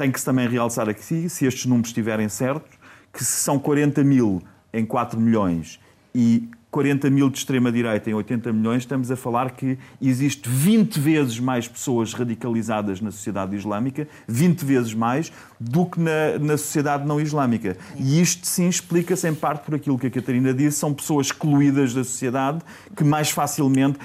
[0.00, 2.70] Tem que se também realçar aqui, se estes números estiverem certos,
[3.12, 5.78] que se são 40 mil em 4 milhões
[6.14, 11.38] e 40 mil de extrema-direita em 80 milhões, estamos a falar que existe 20 vezes
[11.38, 17.20] mais pessoas radicalizadas na sociedade islâmica, 20 vezes mais, do que na, na sociedade não
[17.20, 17.76] islâmica.
[17.98, 21.92] E isto sim explica-se em parte por aquilo que a Catarina disse, são pessoas excluídas
[21.92, 22.60] da sociedade
[22.96, 23.98] que mais facilmente,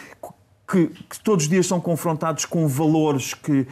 [0.70, 3.66] que, que todos os dias são confrontados com valores que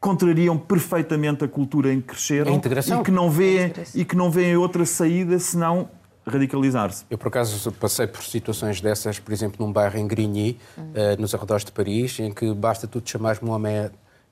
[0.00, 3.00] contrariam perfeitamente a cultura em que cresceram A integração.
[3.00, 5.88] e que não vêem e que não vêem outra saída senão
[6.26, 7.04] radicalizar-se.
[7.10, 10.58] Eu, por acaso, passei por situações dessas, por exemplo, num bairro em Grigny,
[10.94, 13.90] eh, nos arredores de Paris, em que basta tu te chamares Mohamed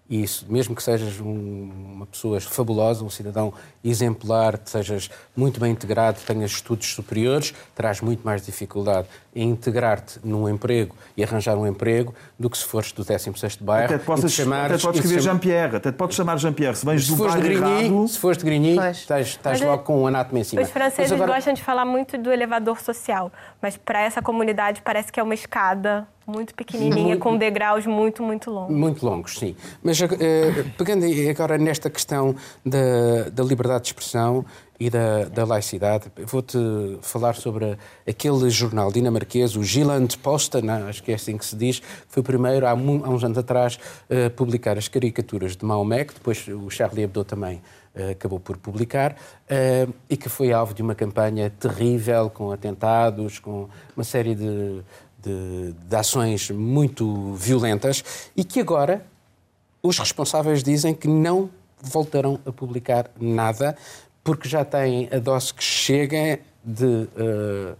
[0.09, 3.52] e isso, mesmo que sejas um- uma pessoa fabulosa, um cidadão
[3.85, 9.07] exemplar, que sejas muito bem integrado, tenhas estudos superiores, terás muito mais dificuldade
[9.38, 13.85] em integrar-te num emprego e arranjar um emprego do que se fores do 16º bairro.
[13.87, 16.74] Até te, possas, te chamares- até te podes escrever Jean-Pierre, até te podes chamar Jean-Pierre.
[16.77, 19.61] Se vens se do fores de bairro Grigny, errado, se fores de Grigny, estás, estás
[19.61, 20.62] Mas é- logo com um anátema em cima.
[20.62, 25.12] Os franceses agora- gostam de falar muito do elevador social, mas para essa comunidade parece
[25.12, 28.77] que é uma escada muito pequenininha, muito, com degraus muito, muito longos.
[28.77, 29.57] Muito longos, sim.
[29.83, 30.07] Mas uh,
[30.77, 32.35] pegando agora nesta questão
[32.66, 34.44] da, da liberdade de expressão
[34.80, 36.58] e da, da laicidade, vou-te
[37.02, 37.76] falar sobre
[38.08, 42.20] aquele jornal dinamarquês, o Gilland Posten, acho que é assim que se diz, que foi
[42.20, 46.46] o primeiro, há, há uns anos atrás, a publicar as caricaturas de Maomé, que depois
[46.46, 47.60] o Charlie Hebdo também
[47.96, 53.40] uh, acabou por publicar, uh, e que foi alvo de uma campanha terrível, com atentados,
[53.40, 54.84] com uma série de
[55.18, 59.04] de, de ações muito violentas e que agora
[59.82, 63.76] os responsáveis dizem que não voltarão a publicar nada
[64.22, 67.76] porque já têm a dose que chega de, uh,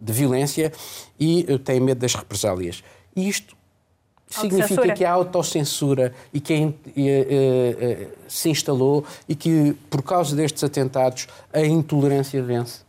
[0.00, 0.72] de violência
[1.18, 2.82] e têm medo das represálias.
[3.14, 3.56] E isto
[4.28, 6.74] significa que a autocensura e que uh,
[8.28, 12.80] se instalou e que, por causa destes atentados, a intolerância vence.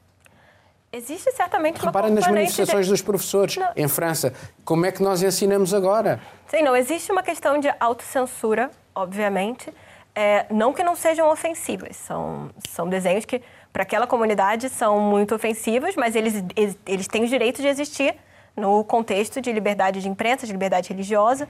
[0.92, 2.92] Existe certamente uma Repara nas manifestações de...
[2.92, 3.72] dos professores não.
[3.76, 4.32] em França.
[4.64, 6.22] Como é que nós ensinamos agora?
[6.48, 6.76] Sim, não.
[6.76, 9.74] Existe uma questão de autocensura, obviamente.
[10.16, 11.96] É, não que não sejam ofensivas.
[11.96, 16.44] São, são desenhos que, para aquela comunidade, são muito ofensivos, mas eles,
[16.86, 18.16] eles, têm o direito de existir
[18.56, 21.48] no contexto de liberdade de imprensa, de liberdade religiosa.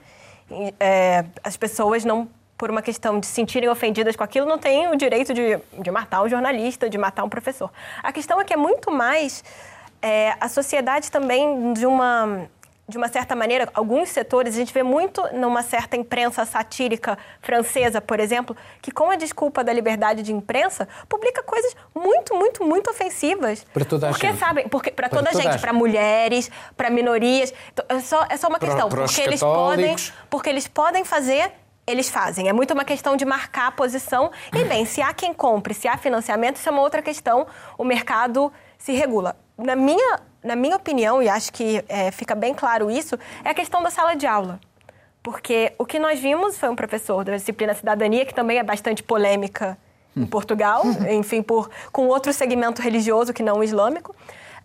[0.80, 4.88] É, as pessoas não por uma questão de se sentirem ofendidas com aquilo, não têm
[4.88, 7.70] o direito de, de matar um jornalista, de matar um professor.
[8.02, 9.44] A questão é que é muito mais
[10.02, 12.48] é, a sociedade também de uma
[12.88, 18.02] de uma certa maneira, alguns setores, a gente vê muito numa certa imprensa satírica francesa,
[18.02, 22.90] por exemplo, que com a desculpa da liberdade de imprensa, publica coisas muito, muito, muito
[22.90, 23.66] ofensivas.
[23.74, 24.40] Para toda a porque, gente.
[24.40, 27.54] Sabe, porque para toda, toda a gente, para mulheres, para minorias.
[27.72, 28.90] Então, é só, é só uma questão.
[28.90, 29.96] Porque, eles podem,
[30.30, 31.52] porque eles podem fazer
[31.86, 32.48] eles fazem.
[32.48, 34.32] É muito uma questão de marcar a posição.
[34.54, 37.46] E bem, se há quem compre, se há financiamento, isso é uma outra questão.
[37.78, 39.36] O mercado se regula.
[39.58, 43.54] Na minha, na minha opinião, e acho que é, fica bem claro isso, é a
[43.54, 44.60] questão da sala de aula.
[45.22, 49.02] Porque o que nós vimos foi um professor da disciplina Cidadania, que também é bastante
[49.02, 49.78] polêmica
[50.16, 54.14] em Portugal, enfim, por, com outro segmento religioso que não o islâmico.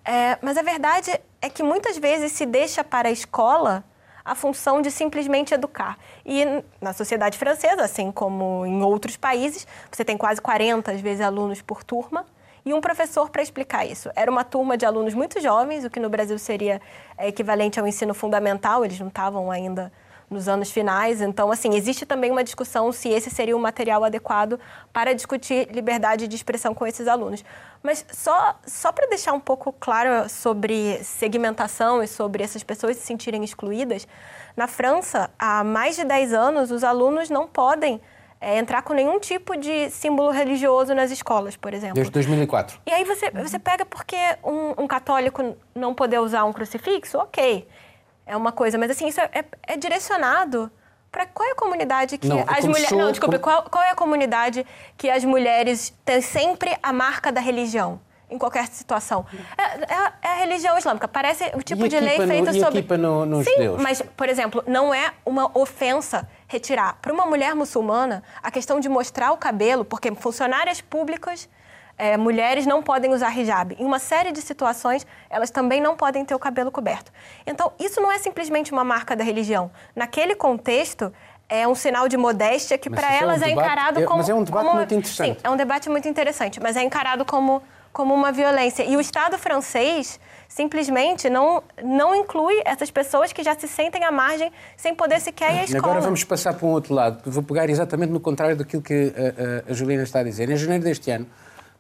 [0.05, 3.85] É, mas a verdade é que muitas vezes se deixa para a escola
[4.25, 5.97] a função de simplesmente educar.
[6.27, 6.45] E
[6.81, 11.63] na sociedade francesa, assim como em outros países, você tem quase 40, às vezes, alunos
[11.63, 12.27] por turma
[12.69, 14.11] e um professor para explicar isso.
[14.15, 16.83] Era uma turma de alunos muito jovens, o que no Brasil seria
[17.17, 19.91] é, equivalente ao ensino fundamental, eles não estavam ainda
[20.29, 21.23] nos anos finais.
[21.23, 24.61] Então, assim, existe também uma discussão se esse seria o material adequado
[24.93, 27.43] para discutir liberdade de expressão com esses alunos.
[27.83, 33.07] Mas só, só para deixar um pouco claro sobre segmentação e sobre essas pessoas se
[33.07, 34.07] sentirem excluídas,
[34.55, 37.99] na França, há mais de 10 anos, os alunos não podem
[38.41, 41.95] é, entrar com nenhum tipo de símbolo religioso nas escolas, por exemplo.
[41.95, 42.81] Desde 2004.
[42.87, 47.19] E aí você, você pega porque um, um católico não poder usar um crucifixo?
[47.19, 47.67] Ok
[48.29, 50.71] é uma coisa, mas assim, isso é, é, é direcionado
[51.11, 52.91] para qual é a comunidade que não, as mulheres.
[52.93, 54.65] Não, desculpe, qual, qual é a comunidade
[54.97, 57.99] que as mulheres têm sempre a marca da religião?
[58.31, 59.25] Em qualquer situação.
[59.57, 61.09] É, é, é a religião islâmica.
[61.09, 62.87] Parece o tipo e de lei feita no, sobre.
[62.87, 63.81] E no, nos Sim, judeus?
[63.81, 66.99] mas, por exemplo, não é uma ofensa retirar.
[67.01, 71.49] Para uma mulher muçulmana, a questão de mostrar o cabelo, porque funcionárias públicas
[71.97, 73.77] é, mulheres não podem usar hijab.
[73.79, 77.13] Em uma série de situações, elas também não podem ter o cabelo coberto.
[77.47, 79.71] Então, isso não é simplesmente uma marca da religião.
[79.95, 81.13] Naquele contexto,
[81.49, 84.19] é um sinal de modéstia que para elas é, um é, encarado como.
[84.19, 85.41] Mas é um debate como, muito interessante.
[85.41, 87.63] Sim, é um debate muito interessante, mas é encarado como,
[87.99, 88.85] como uma violência.
[88.85, 94.13] E o Estado francês simplesmente não, não inclui essas pessoas que já se sentem à
[94.13, 95.83] margem sem poder sequer ir à escola.
[95.83, 97.29] Agora vamos passar para um outro lado.
[97.29, 100.49] Vou pegar exatamente no contrário daquilo que a, a, a Juliana está a dizer.
[100.49, 101.27] Em janeiro deste ano,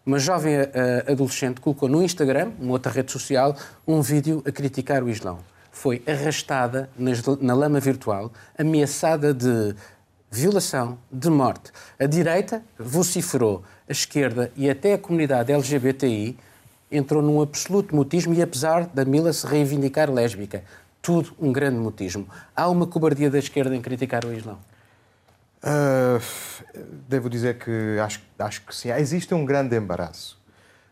[0.04, 3.54] uma jovem uh, adolescente colocou no Instagram, uma outra rede social,
[3.86, 5.38] um vídeo a criticar o Islão.
[5.70, 9.72] Foi arrastada nas, na lama virtual, ameaçada de
[10.30, 11.72] violação, de morte.
[11.98, 16.38] A direita vociferou, a esquerda e até a comunidade LGBTI
[16.90, 20.62] entrou num absoluto mutismo e apesar da Mila se reivindicar lésbica,
[21.02, 22.28] tudo um grande mutismo.
[22.54, 24.58] Há uma cobardia da esquerda em criticar o Islão.
[25.62, 26.22] Uh,
[27.08, 28.90] devo dizer que acho, acho que sim.
[28.90, 30.37] Existe um grande embaraço.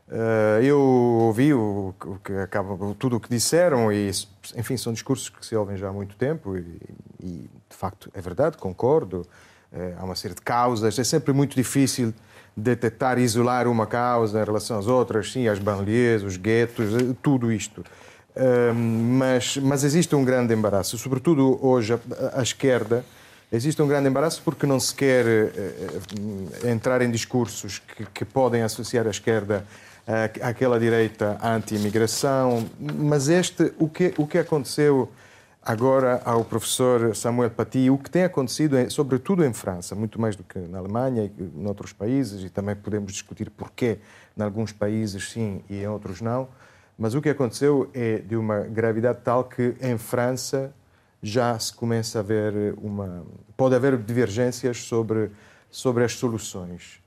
[0.09, 1.92] Uh, eu ouvi o,
[2.23, 4.09] que acaba, tudo o que disseram e,
[4.55, 6.61] enfim, são discursos que se ouvem já há muito tempo e,
[7.21, 9.27] e de facto, é verdade, concordo.
[9.73, 10.97] Uh, há uma série de causas.
[10.97, 12.14] É sempre muito difícil
[12.57, 16.87] detectar isolar uma causa em relação às outras, sim, as banlieues, os guetos,
[17.21, 17.81] tudo isto.
[18.37, 21.99] Uh, mas, mas existe um grande embaraço, sobretudo hoje a,
[22.38, 23.05] a esquerda
[23.51, 25.25] Existe um grande embaraço porque não se quer
[26.64, 29.64] entrar em discursos que, que, podem associar a esquerda
[30.40, 35.11] àquela direita anti-imigração, mas este, o que, o que aconteceu
[35.61, 40.45] agora ao professor Samuel Paty o que tem acontecido, sobretudo em França, muito mais do
[40.45, 43.99] que na Alemanha e em outros países, e também podemos discutir porquê
[44.38, 46.49] em alguns países sim e em outros não,
[46.97, 50.73] mas o que aconteceu é de uma gravidade tal que em França
[51.21, 53.27] já se começa a ver uma.
[53.57, 55.31] pode haver divergências sobre,
[55.69, 57.01] sobre as soluções.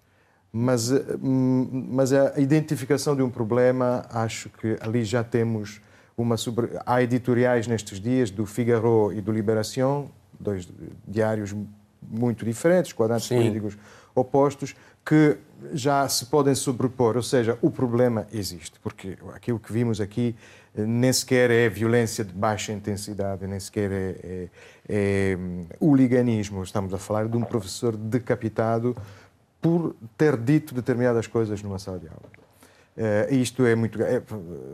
[0.52, 5.80] Mas, hum, mas a identificação de um problema, acho que ali já temos
[6.18, 6.38] uma.
[6.38, 6.72] Sobre...
[6.86, 10.10] Há editoriais nestes dias do Figaro e do Libération,
[10.40, 10.68] dois
[11.08, 11.56] diários
[12.02, 13.36] muito diferentes, quadrantes Sim.
[13.36, 13.78] políticos
[14.16, 15.38] opostos, que
[15.74, 20.36] já se podem sobrepor, ou seja, o problema existe, porque aquilo que vimos aqui
[20.76, 24.50] eh, nem sequer é violência de baixa intensidade, nem sequer é, é,
[24.88, 26.64] é hum, hooliganismo.
[26.64, 28.96] Estamos a falar de um professor decapitado
[29.62, 32.39] por ter dito determinadas coisas numa sala de aula.
[33.00, 34.02] Uh, isto é muito.
[34.04, 34.22] É,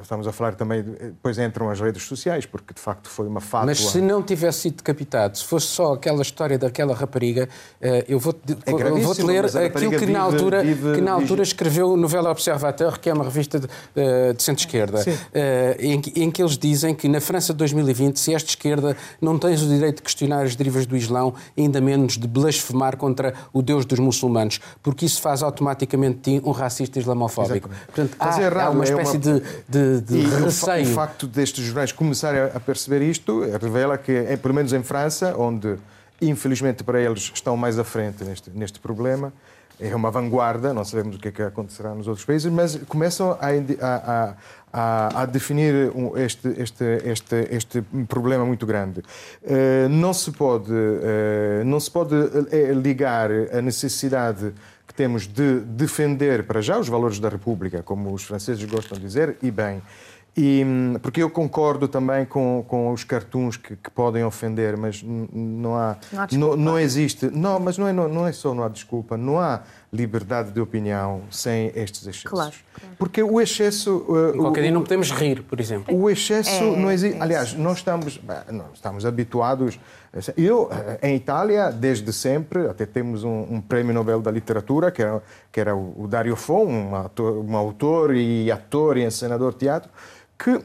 [0.02, 0.82] estamos a falar também.
[0.82, 3.68] Depois entram as redes sociais, porque de facto foi uma fátua.
[3.68, 7.48] Mas se não tivesse sido decapitado, se fosse só aquela história daquela rapariga,
[7.80, 11.44] uh, eu vou-te é vou ler aquilo que, vive, na altura, vive, que na altura
[11.44, 15.04] escreveu Novela Observateur, que é uma revista de, uh, de centro-esquerda,
[15.78, 19.38] em, em, que eles dizem que na França de 2020, se és de esquerda, não
[19.38, 23.62] tens o direito de questionar as derivas do Islão, ainda menos de blasfemar contra o
[23.62, 27.70] Deus dos muçulmanos, porque isso faz automaticamente de ti um racista islamofóbico.
[27.70, 27.86] Exatamente.
[27.86, 29.40] Portanto, Portanto, há, é há uma espécie é uma...
[29.68, 30.88] de, de, de e receio.
[30.88, 35.36] O facto destes jornais começarem a perceber isto revela que, é, pelo menos em França,
[35.38, 35.76] onde
[36.22, 39.34] infelizmente para eles estão mais à frente neste, neste problema,
[39.80, 43.32] é uma vanguarda, não sabemos o que é que acontecerá nos outros países, mas começam
[43.32, 43.50] a,
[43.82, 44.34] a,
[44.72, 49.02] a, a definir este, este, este, este problema muito grande.
[49.44, 52.16] Uh, não se pode, uh, não se pode
[52.82, 54.54] ligar a necessidade
[54.94, 59.38] temos de defender para já os valores da República, como os franceses gostam de dizer,
[59.42, 59.82] e bem.
[60.38, 60.66] E,
[61.02, 65.96] porque eu concordo também com, com os cartoons que, que podem ofender, mas não há.
[66.12, 67.28] Não, há não, não, existe.
[67.28, 69.16] Não, mas não é, não, não é só não há desculpa.
[69.16, 69.62] Não há
[69.96, 72.24] liberdade de opinião sem estes excessos.
[72.24, 72.54] Claro.
[72.74, 72.96] claro.
[72.98, 73.98] Porque o excesso.
[74.08, 75.96] Uh, qualquer o, dia não podemos rir, por exemplo.
[75.96, 77.18] O excesso é, não existe.
[77.18, 78.20] É Aliás, nós estamos,
[78.52, 79.80] não, estamos habituados.
[80.38, 85.02] Eu, eh, em Itália, desde sempre, até temos um, um prémio Nobel da Literatura, que
[85.02, 89.58] era, que era o Dario Fo, um, ator, um autor e ator e encenador de
[89.58, 89.92] teatro,
[90.38, 90.60] que,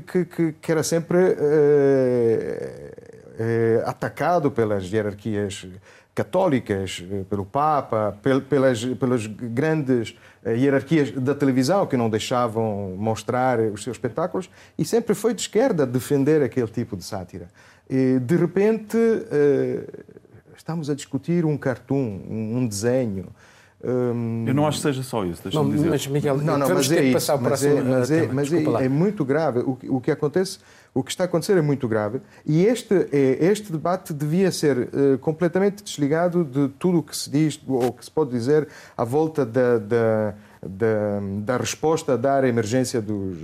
[0.00, 2.92] que, que, que era sempre eh,
[3.38, 5.66] eh, atacado pelas hierarquias
[6.14, 8.16] católicas, eh, pelo Papa,
[8.48, 15.14] pelas, pelas grandes hierarquias da televisão que não deixavam mostrar os seus espetáculos e sempre
[15.14, 17.48] foi de esquerda defender aquele tipo de sátira.
[17.88, 18.96] E, de repente,
[20.56, 23.26] estamos a discutir um cartoon, um desenho,
[23.82, 24.44] Hum...
[24.46, 25.88] Eu não acho que seja só isso, deixa-me dizer.
[25.88, 28.26] Mas, Miguel, não, não, vamos mas ter é que passar para mas, é, mas, é,
[28.26, 29.60] mas é, é, muito grave.
[29.60, 30.58] O, o, que acontece,
[30.92, 34.76] o que está a acontecer é muito grave e este, é, este debate devia ser
[34.78, 39.04] uh, completamente desligado de tudo o que se diz ou que se pode dizer à
[39.04, 43.38] volta da, da da, da, resposta a dar à emergência dos,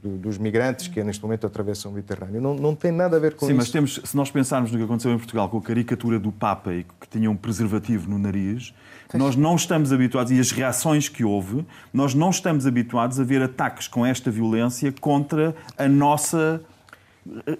[0.00, 2.40] dos, migrantes que neste momento atravessam o Mediterrâneo.
[2.40, 3.54] Não, não tem nada a ver com Sim, isso.
[3.54, 6.30] Sim, mas temos, se nós pensarmos no que aconteceu em Portugal com a caricatura do
[6.30, 8.72] Papa e que tinha um preservativo no nariz,
[9.12, 13.42] nós não estamos habituados, e as reações que houve, nós não estamos habituados a ver
[13.42, 16.62] ataques com esta violência contra a nossa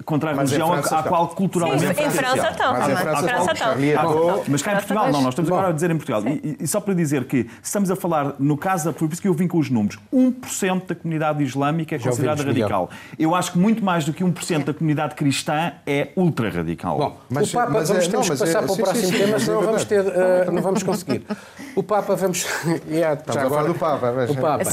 [0.05, 1.94] contra a mas religião à qual culturalmente...
[1.94, 2.72] Sim, em França estão.
[2.72, 3.75] Mas em França estão.
[4.48, 6.22] Mas cá em Portugal, não, nós estamos agora a dizer em Portugal.
[6.27, 9.35] E, e, só para dizer que estamos a falar, no caso, por isso que eu
[9.35, 12.90] vim com os números, 1% da comunidade islâmica é considerada radical.
[13.18, 16.98] Eu acho que muito mais do que 1% da comunidade cristã é ultra-radical.
[16.98, 19.18] Bom, mas, o Papa, mas, vamos ter que passar é, para o próximo sim, sim,
[19.18, 21.25] tema, senão vamos ter, uh, não vamos conseguir.
[21.75, 22.47] O Papa, vamos...
[22.89, 24.13] yeah, já agora, do Papa.
[24.13, 24.31] Mas...
[24.31, 24.65] O Papa.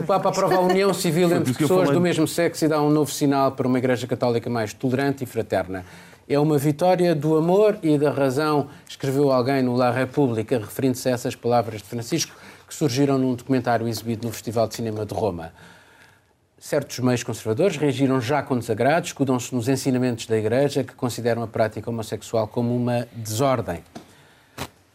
[0.00, 3.10] o Papa aprova a união civil entre pessoas do mesmo sexo e dá um novo
[3.10, 5.84] sinal para uma Igreja Católica católica mais tolerante e fraterna.
[6.28, 11.12] É uma vitória do amor e da razão, escreveu alguém no La República, referindo-se a
[11.12, 12.34] essas palavras de Francisco,
[12.66, 15.52] que surgiram num documentário exibido no Festival de Cinema de Roma.
[16.58, 21.46] Certos meios conservadores reagiram já com desagrado, escudam-se nos ensinamentos da Igreja, que consideram a
[21.46, 23.82] prática homossexual como uma desordem.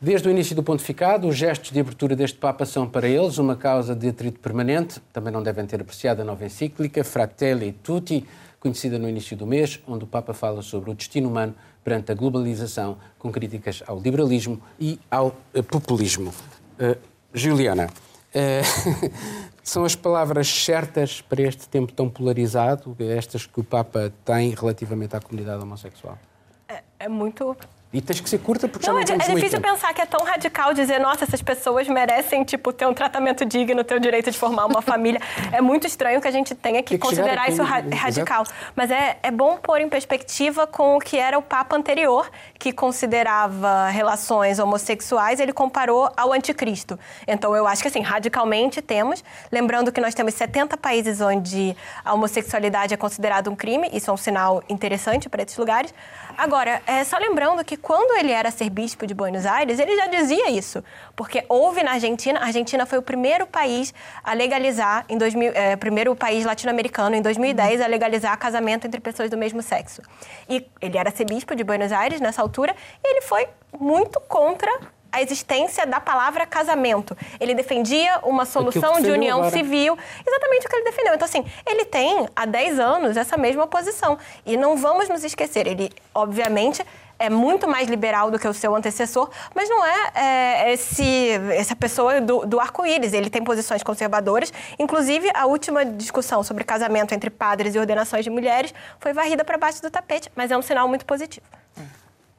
[0.03, 3.55] Desde o início do pontificado, os gestos de abertura deste Papa são para eles uma
[3.55, 4.99] causa de atrito permanente.
[5.13, 8.27] Também não devem ter apreciado a nova encíclica Fratelli Tutti,
[8.59, 12.15] conhecida no início do mês, onde o Papa fala sobre o destino humano perante a
[12.15, 16.33] globalização, com críticas ao liberalismo e ao eh, populismo.
[16.77, 16.99] Uh,
[17.33, 19.11] Juliana, uh,
[19.63, 25.15] são as palavras certas para este tempo tão polarizado, estas que o Papa tem relativamente
[25.15, 26.19] à comunidade homossexual?
[26.67, 27.55] É, é muito
[27.93, 29.71] E tens que ser curta porque não, já não é, temos é muito difícil tempo.
[29.73, 33.83] pensar que é tão radical dizer, nossa, essas pessoas merecem, tipo, ter um tratamento digno,
[33.83, 35.21] ter o direito de formar uma família.
[35.51, 37.95] É muito estranho que a gente tenha que que considerar isso ra- exato.
[37.95, 38.43] radical.
[38.75, 42.73] Mas é, é bom pôr em perspectiva com o que era o Papa anterior, que
[42.73, 46.99] considerava relações homossexuais, ele comparou ao anticristo.
[47.27, 49.23] Então, eu acho que, assim, radicalmente temos.
[49.51, 53.87] Lembrando que nós temos 70 países onde a homossexualidade é considerada um crime.
[53.93, 55.93] Isso é um sinal interessante para esses lugares.
[56.35, 60.49] Agora, é só lembrando que quando ele era arcebispo de Buenos Aires, ele já dizia
[60.49, 60.81] isso.
[61.17, 65.75] Porque houve na Argentina, a Argentina foi o primeiro país a legalizar, em 2000, é,
[65.75, 70.01] primeiro país latino-americano, em 2010, a legalizar casamento entre pessoas do mesmo sexo.
[70.47, 72.73] E ele era arcebispo de Buenos Aires nessa altura,
[73.03, 74.71] e ele foi muito contra
[75.11, 77.15] a existência da palavra casamento.
[77.39, 79.55] Ele defendia uma solução de união agora.
[79.55, 81.13] civil, exatamente o que ele defendeu.
[81.13, 84.17] Então, assim, ele tem há 10 anos essa mesma posição.
[84.43, 86.83] E não vamos nos esquecer, ele, obviamente,
[87.19, 91.75] é muito mais liberal do que o seu antecessor, mas não é, é, esse, essa
[91.75, 93.13] pessoa do, do arco-íris.
[93.13, 94.51] Ele tem posições conservadoras.
[94.77, 99.57] Inclusive, a última discussão sobre casamento entre padres e ordenações de mulheres foi varrida para
[99.57, 101.45] baixo do tapete, mas é um sinal muito positivo.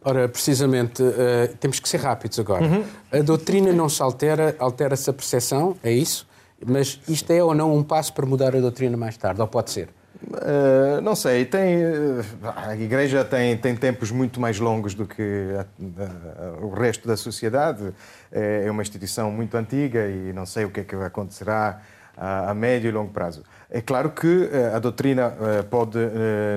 [0.05, 2.67] Ora, precisamente, eh, temos que ser rápidos agora.
[3.11, 6.27] A doutrina não se altera, altera-se a percepção, é isso?
[6.65, 9.41] Mas isto é ou não um passo para mudar a doutrina mais tarde?
[9.41, 9.89] Ou pode ser?
[10.31, 12.21] Uh, não sei, tem, uh,
[12.57, 15.23] a Igreja tem, tem tempos muito mais longos do que
[15.59, 15.61] a-
[16.03, 17.93] a- o resto da sociedade.
[18.33, 21.81] É é uma instituição muito antiga e não sei o que é que acontecerá
[22.17, 23.43] a, a médio e longo prazo.
[23.71, 25.33] É claro que a doutrina
[25.71, 25.99] pode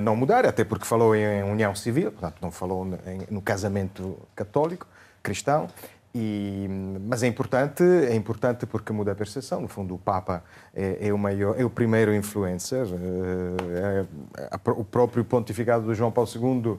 [0.02, 2.86] não mudar, até porque falou em união civil, portanto, não falou
[3.30, 4.86] no casamento católico,
[5.22, 5.68] cristão.
[6.20, 6.66] E,
[7.06, 9.60] mas é importante, é importante porque muda a percepção.
[9.60, 10.42] No fundo, o Papa
[10.74, 12.86] é, é o maior, é o primeiro influencer.
[12.86, 14.04] eh,
[14.40, 16.76] é- a- o próprio pontificado do João Paulo II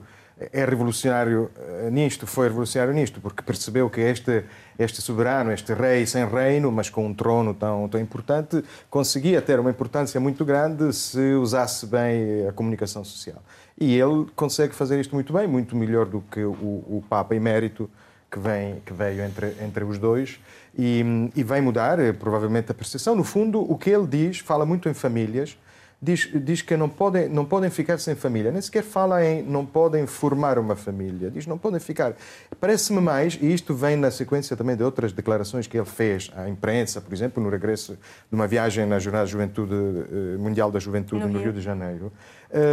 [0.52, 4.44] é revolucionário eh, nisto, foi revolucionário nisto, porque percebeu que este
[4.78, 9.58] este soberano, este rei sem reino, mas com um trono tão tão importante, conseguia ter
[9.60, 13.42] uma importância muito grande se usasse bem a comunicação social.
[13.80, 16.52] E ele consegue fazer isto muito bem, muito melhor do que o,
[16.98, 17.90] o Papa emérito
[18.32, 20.40] que, vem, que veio entre, entre os dois
[20.78, 21.04] e,
[21.36, 23.16] e vai mudar eh, provavelmente a percepção.
[23.16, 25.58] No fundo, o que ele diz, fala muito em famílias,
[26.02, 29.66] diz, diz que não podem, não podem ficar sem família, nem sequer fala em não
[29.66, 32.14] podem formar uma família, diz não podem ficar.
[32.60, 36.48] Parece-me mais, e isto vem na sequência também de outras declarações que ele fez à
[36.48, 40.80] imprensa, por exemplo, no regresso de uma viagem na Jornada de Juventude, eh, Mundial da
[40.80, 42.12] Juventude no, Rio de Janeiro.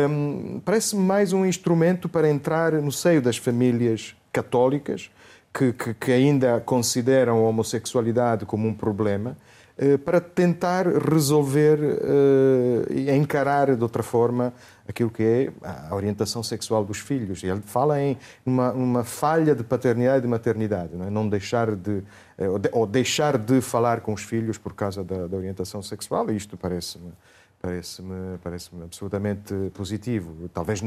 [0.08, 5.10] Hum, Parece-me mais um instrumento para entrar no seio das famílias católicas,
[5.56, 9.36] que, que, que ainda consideram a homossexualidade como um problema,
[9.78, 14.52] eh, para tentar resolver eh, e encarar de outra forma
[14.88, 15.52] aquilo que é
[15.90, 17.42] a orientação sexual dos filhos.
[17.42, 21.10] E ele fala em uma, uma falha de paternidade e de maternidade, não, é?
[21.10, 22.02] não deixar de,
[22.38, 25.82] eh, ou de- ou deixar de falar com os filhos por causa da, da orientação
[25.82, 27.12] sexual, e isto parece-me
[27.60, 30.48] parece-me parece absolutamente positivo.
[30.52, 30.82] Talvez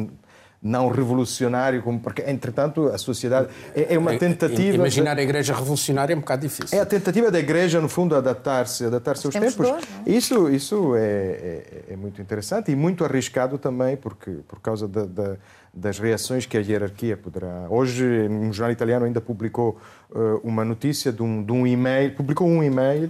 [0.62, 4.72] não revolucionário, como, porque, entretanto, a sociedade é, é uma tentativa.
[4.72, 6.78] de- Imaginar a igreja revolucionária é um bocado difícil.
[6.78, 10.96] é a tentativa da Igreja, no fundo, adaptar-se adaptar-se aos tempos de não Isso, isso
[10.96, 15.38] é, é- é muito interessante e muito arriscado também, porque, por causa da- da-
[15.74, 17.68] das reações que a hierarquia poderá.
[17.70, 19.78] Hoje, um jornal italiano ainda publicou
[20.14, 23.10] eh, uma notícia de um, de um e-mail, publicou um e-mail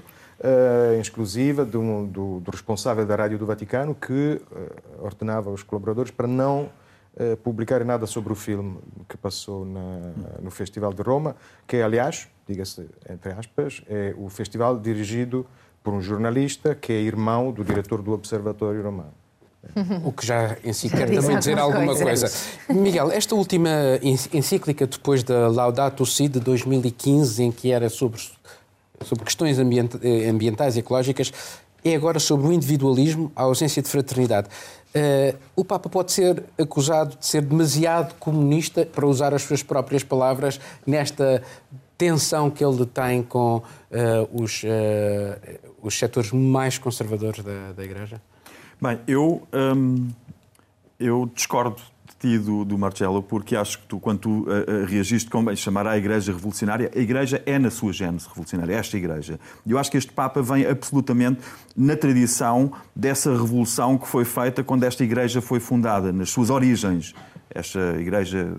[0.96, 4.60] em exclusiva de um- do, do responsável da Rádio do Vaticano que eh,
[5.02, 6.70] ordenava aos colaboradores para não
[7.18, 11.36] eh, publicar nada sobre o filme que passou na- no Festival de Roma,
[11.68, 15.46] que é, aliás, diga-se entre aspas, é o festival dirigido
[15.84, 19.14] por um jornalista que é irmão do diretor do Observatório Romano.
[20.06, 22.32] O que já em si quer também dizer alguma coisa.
[22.70, 23.70] Miguel, esta última
[24.02, 28.22] en- encíclica depois da Laudato Si de 2015, em que era sobre,
[29.04, 31.34] sobre questões eh, ambientais e ecológicas,
[31.84, 34.48] é agora sobre o individualismo, a ausência de fraternidade.
[34.94, 40.04] Eh, o Papa pode ser acusado de ser demasiado comunista, para usar as suas próprias
[40.04, 41.44] palavras, nesta
[41.98, 43.62] tensão que ele tem com
[43.92, 48.22] eh, os, eh, os setores mais conservadores da, da Igreja?
[48.82, 50.08] Bem, eu, hum,
[51.00, 51.82] eu discordo
[52.20, 55.88] ti, do, do Marcelo, porque acho que tu, quando tu uh, reagiste com bem, chamar
[55.88, 59.40] a Igreja revolucionária, a Igreja é na sua gênese revolucionária, esta Igreja.
[59.66, 61.40] E eu acho que este Papa vem absolutamente
[61.76, 67.16] na tradição dessa revolução que foi feita quando esta Igreja foi fundada, nas suas origens.
[67.50, 68.58] Esta Igreja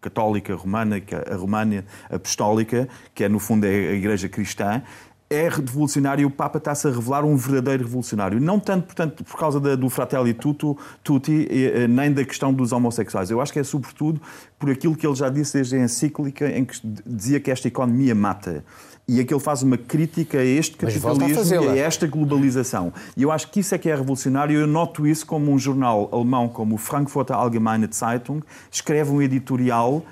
[0.00, 4.82] católica romana, é a România apostólica, que é no fundo é a Igreja cristã,
[5.30, 8.40] é revolucionário e o Papa está-se a revelar um verdadeiro revolucionário.
[8.40, 12.72] Não tanto, portanto, por causa da, do Fratelli Tutti, Tutti, eh, nem da questão dos
[12.72, 13.30] homossexuais.
[13.30, 14.20] Eu acho que é sobretudo
[14.58, 18.14] por aquilo que ele já disse desde a encíclica, em que dizia que esta economia
[18.14, 18.64] mata.
[19.06, 22.92] E é que ele faz uma crítica a este capitalismo a e a esta globalização.
[23.16, 24.58] E eu acho que isso é que é revolucionário.
[24.58, 30.02] Eu noto isso como um jornal alemão como o Frankfurter Allgemeine Zeitung escreve um editorial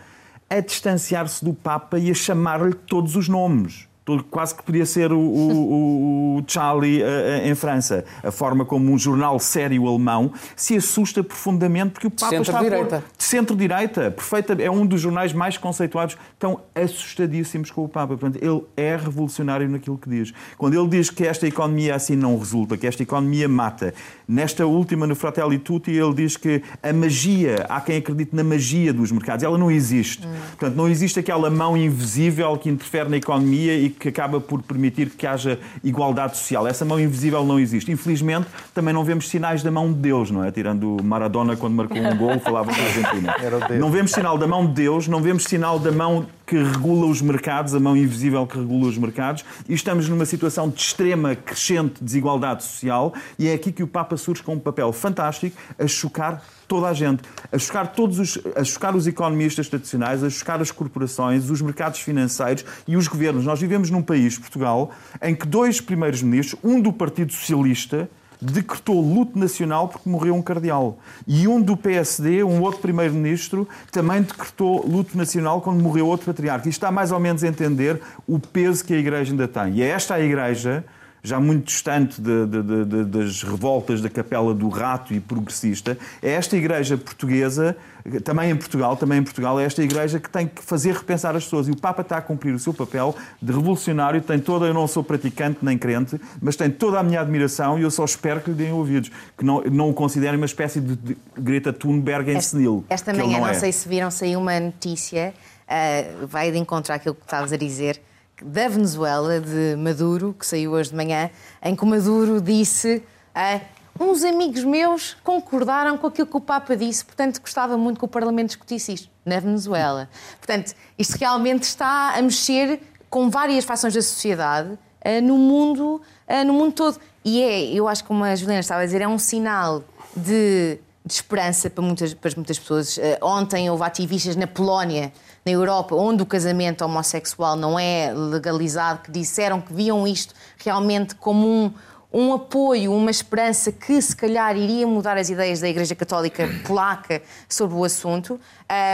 [0.50, 3.88] a distanciar-se do Papa e a chamar-lhe todos os nomes
[4.30, 8.04] quase que podia ser o, o, o Charlie uh, em França.
[8.22, 12.62] A forma como um jornal sério alemão se assusta profundamente porque o Papa centro está
[12.62, 13.00] direita.
[13.00, 13.16] Por...
[13.16, 14.10] de centro-direita.
[14.10, 16.16] Perfeita, é um dos jornais mais conceituados.
[16.32, 18.16] Estão assustadíssimos com o Papa.
[18.16, 20.32] Portanto, ele é revolucionário naquilo que diz.
[20.58, 23.94] Quando ele diz que esta economia assim não resulta, que esta economia mata,
[24.26, 28.92] nesta última, no Fratelli Tutti, ele diz que a magia, há quem acredite na magia
[28.92, 30.26] dos mercados, ela não existe.
[30.26, 30.32] Hum.
[30.58, 35.10] Portanto, não existe aquela mão invisível que interfere na economia e que acaba por permitir
[35.10, 36.66] que haja igualdade social.
[36.66, 37.90] Essa mão invisível não existe.
[37.90, 40.50] Infelizmente, também não vemos sinais da mão de Deus, não é?
[40.50, 43.32] Tirando Maradona quando marcou um gol, falava da Argentina.
[43.78, 47.22] Não vemos sinal da mão de Deus, não vemos sinal da mão que regula os
[47.22, 52.02] mercados, a mão invisível que regula os mercados, e estamos numa situação de extrema crescente
[52.02, 56.42] desigualdade social, e é aqui que o Papa surge com um papel fantástico a chocar
[56.72, 60.70] toda a gente, a chocar todos os, a chocar os economistas tradicionais, a chocar as
[60.70, 63.44] corporações, os mercados financeiros e os governos.
[63.44, 68.08] Nós vivemos num país, Portugal, em que dois primeiros ministros, um do Partido Socialista,
[68.40, 70.98] decretou luto nacional porque morreu um cardeal.
[71.28, 76.66] E um do PSD, um outro primeiro-ministro, também decretou luto nacional quando morreu outro patriarca.
[76.70, 79.74] Isto está mais ou menos a entender o peso que a Igreja ainda tem.
[79.74, 80.82] E é esta a Igreja
[81.22, 86.32] já muito distante de, de, de, das revoltas da Capela do Rato e progressista, é
[86.32, 87.76] esta igreja portuguesa,
[88.24, 91.44] também em Portugal, também em Portugal, é esta igreja que tem que fazer repensar as
[91.44, 91.68] pessoas.
[91.68, 94.88] E o Papa está a cumprir o seu papel de revolucionário, tem toda, eu não
[94.88, 98.50] sou praticante nem crente, mas tem toda a minha admiração e eu só espero que
[98.50, 102.56] lhe deem ouvidos, que não, não o considerem uma espécie de Greta Thunberg em esta,
[102.56, 102.84] senil.
[102.88, 103.54] Esta manhã, não, não é.
[103.54, 105.32] sei se viram, saiu uma notícia,
[105.68, 108.00] uh, vai de encontrar aquilo que estavas a dizer,
[108.44, 111.30] da Venezuela, de Maduro, que saiu hoje de manhã,
[111.62, 113.02] em que Maduro disse.
[113.34, 113.60] Uh,
[114.00, 118.08] uns amigos meus concordaram com aquilo que o Papa disse, portanto, gostava muito que o
[118.08, 120.08] Parlamento discutisse isto na Venezuela.
[120.38, 126.44] Portanto, isto realmente está a mexer com várias fações da sociedade uh, no, mundo, uh,
[126.44, 126.98] no mundo todo.
[127.24, 129.84] E é, eu acho que, como a Juliana estava a dizer, é um sinal
[130.16, 132.98] de, de esperança para muitas, para muitas pessoas.
[133.22, 135.12] Ontem houve ativistas na Polónia
[135.44, 141.14] na Europa, onde o casamento homossexual não é legalizado, que disseram que viam isto realmente
[141.16, 141.72] como um,
[142.12, 147.22] um apoio, uma esperança que se calhar iria mudar as ideias da Igreja Católica Polaca
[147.48, 148.38] sobre o assunto,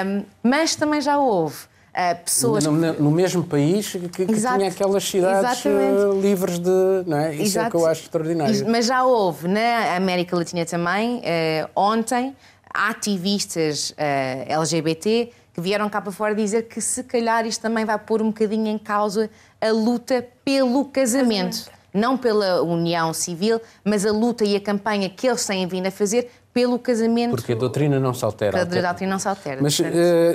[0.06, 1.56] um, mas também já houve.
[1.88, 6.70] Uh, pessoas no, no, mesmo país que, que tinha aquelas cidades uh, livres de.
[7.06, 7.34] Não é?
[7.34, 7.64] Isso Exato.
[7.64, 8.70] é o que eu acho extraordinário.
[8.70, 12.36] Mas já houve na América Latina também, uh, ontem,
[12.72, 18.22] ativistas LGBT que vieram cá para fora dizer que se calhar isto também vai pôr
[18.22, 19.28] um bocadinho em causa
[19.60, 21.68] a luta pelo casamento.
[21.92, 25.90] Não pela união civil, mas a luta e a campanha que eles têm vindo a
[25.90, 27.30] fazer pelo casamento.
[27.36, 28.62] Porque a doutrina não se altera.
[28.62, 29.60] A doutrina não se altera.
[29.62, 29.84] Mas uh,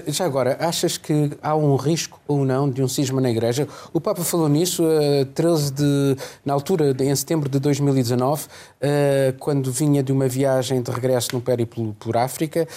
[0.08, 3.68] já agora, achas que há um risco ou não de um cisma na Igreja?
[3.92, 6.16] O Papa falou nisso uh, 13 de,
[6.46, 8.48] na altura, em setembro de 2019, uh,
[8.80, 12.68] eh, quando vinha de uma viagem de regresso no périplo por África,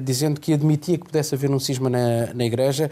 [0.00, 2.90] dizendo que admitia que pudesse haver um cisma na, na Igreja,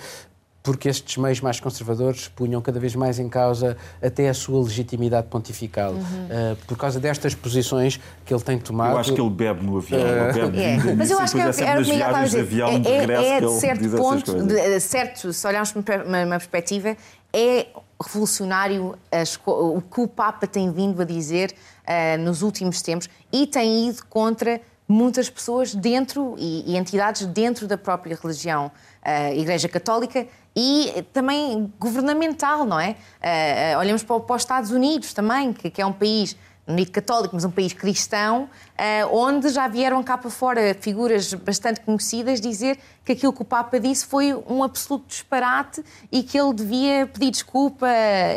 [0.63, 5.27] porque estes meios mais conservadores punham cada vez mais em causa até a sua legitimidade
[5.27, 5.93] pontifical.
[5.93, 5.99] Uhum.
[6.01, 8.93] Uh, por causa destas posições que ele tem tomado.
[8.93, 10.01] Eu acho que ele bebe no avião.
[10.01, 10.95] Uh, bebe é.
[10.95, 12.49] Mas eu acho que é, era o que Miguel estava a dizer.
[12.53, 16.97] É, é, é de certo ponto, de, certo, se olharmos para uma, uma perspectiva,
[17.33, 17.67] é
[18.01, 23.47] revolucionário as, o que o Papa tem vindo a dizer uh, nos últimos tempos e
[23.47, 28.71] tem ido contra muitas pessoas dentro e, e entidades dentro da própria religião,
[29.05, 32.97] uh, Igreja Católica e também governamental, não é?
[33.21, 36.37] Uh, olhamos para, para, os Estados Unidos também, que, que é um país
[36.67, 38.49] no dito católico, mas um país cristão,
[38.79, 43.45] eh, onde já vieram cá para fora figuras bastante conhecidas dizer que aquilo que o
[43.45, 47.89] Papa disse foi um absoluto disparate e que ele devia pedir desculpa,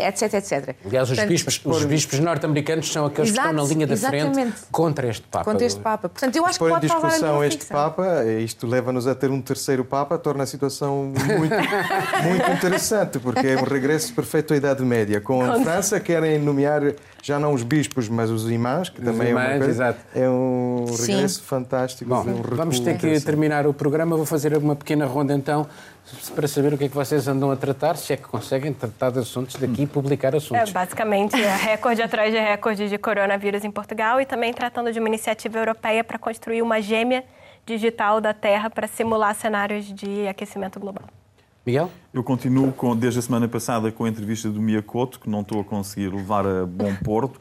[0.08, 0.76] etc, etc.
[0.86, 3.94] Aliás, Portanto, os bispos, os bispos norte-americanos são aqueles exato, que estão na linha da
[3.94, 4.34] exatamente.
[4.34, 5.46] frente contra este Papa.
[5.46, 6.10] Contra este Papa.
[6.10, 9.86] Portanto, eu acho que pode em discussão este Papa, isto leva-nos a ter um terceiro
[9.86, 11.56] Papa, torna a situação muito,
[12.28, 15.22] muito interessante, porque é um regresso perfeito à Idade Média.
[15.22, 16.82] Com a França querem nomear
[17.22, 20.22] já não os bispos, mas os imãs, que os também imãs, é, uma coisa, é,
[20.22, 21.12] é um Sim.
[21.14, 22.10] regresso fantástico.
[22.10, 23.26] Bom, de um vamos ter que interessante.
[23.26, 24.16] terminar o programa.
[24.16, 25.68] Vou fazer uma pequena ronda então
[26.36, 29.10] para saber o que é que vocês andam a tratar, se é que conseguem tratar
[29.12, 30.72] de assuntos daqui e publicar É, assuntos.
[30.72, 35.08] basicamente, é recorde atrás de recorde de coronavírus em Portugal e também tratando de uma
[35.10, 37.24] iniciativa europeia para construir uma gêmea
[37.66, 41.06] digital da Terra para simular cenários de aquecimento global.
[41.66, 41.90] Miguel?
[42.14, 45.62] Eu continuo com, desde a semana passada com a entrevista do Miyakoto, que não estou
[45.62, 47.40] a conseguir levar a bom porto,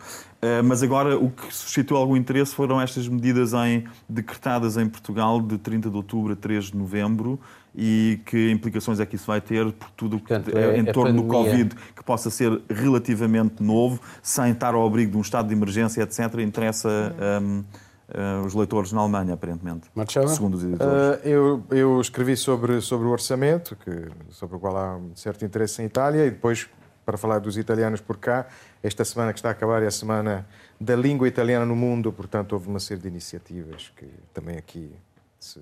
[0.65, 5.59] mas agora o que suscitou algum interesse foram estas medidas em, decretadas em Portugal de
[5.59, 7.39] 30 de outubro a 3 de novembro
[7.75, 10.89] e que implicações é que isso vai ter por tudo o que Portanto, é, em
[10.89, 11.29] é torno do.
[11.29, 16.03] Covid que possa ser relativamente novo, sem estar ao abrigo de um estado de emergência,
[16.03, 17.65] etc., interessa hum,
[18.09, 20.29] eh, os leitores na Alemanha, aparentemente, Marcelo?
[20.29, 20.93] segundo os editores.
[20.93, 25.45] Ah, eu, eu escrevi sobre, sobre o orçamento, que, sobre o qual há um certo
[25.45, 26.69] interesse em Itália, e depois,
[27.05, 28.47] para falar dos italianos por cá,
[28.83, 30.47] esta semana que está a acabar é a semana
[30.81, 34.91] da língua italiana no mundo, portanto, houve uma série de iniciativas que também aqui
[35.39, 35.61] se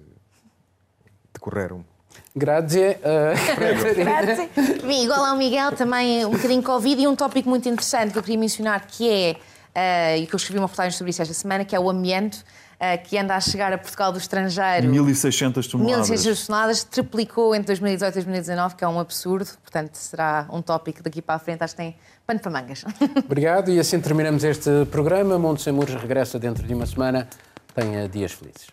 [1.33, 1.85] decorreram.
[2.35, 2.99] Grazie.
[3.03, 3.35] eh,
[4.87, 8.23] Bem, igual ao Miguel, também um bocadinho Covid e um tópico muito interessante que eu
[8.23, 9.37] queria mencionar, que é,
[9.75, 12.45] e que eu escrevi uma reportagem sobre isso esta semana, que é o amianto,
[12.85, 14.89] eh, que anda a chegar a Portugal do estrangeiro.
[14.89, 16.11] 1.600 toneladas.
[16.11, 19.49] 1.600 toneladas, triplicou entre 2018 e 2019, que é um absurdo.
[19.63, 21.63] Portanto, será um tópico daqui para a frente.
[21.63, 21.97] Acho que tem
[22.27, 22.85] pano para mangas.
[23.25, 25.39] Obrigado e assim terminamos este programa.
[25.39, 27.29] Mundo Sem Muros regressa dentro de uma semana.
[27.73, 28.67] Tenha dias felizes.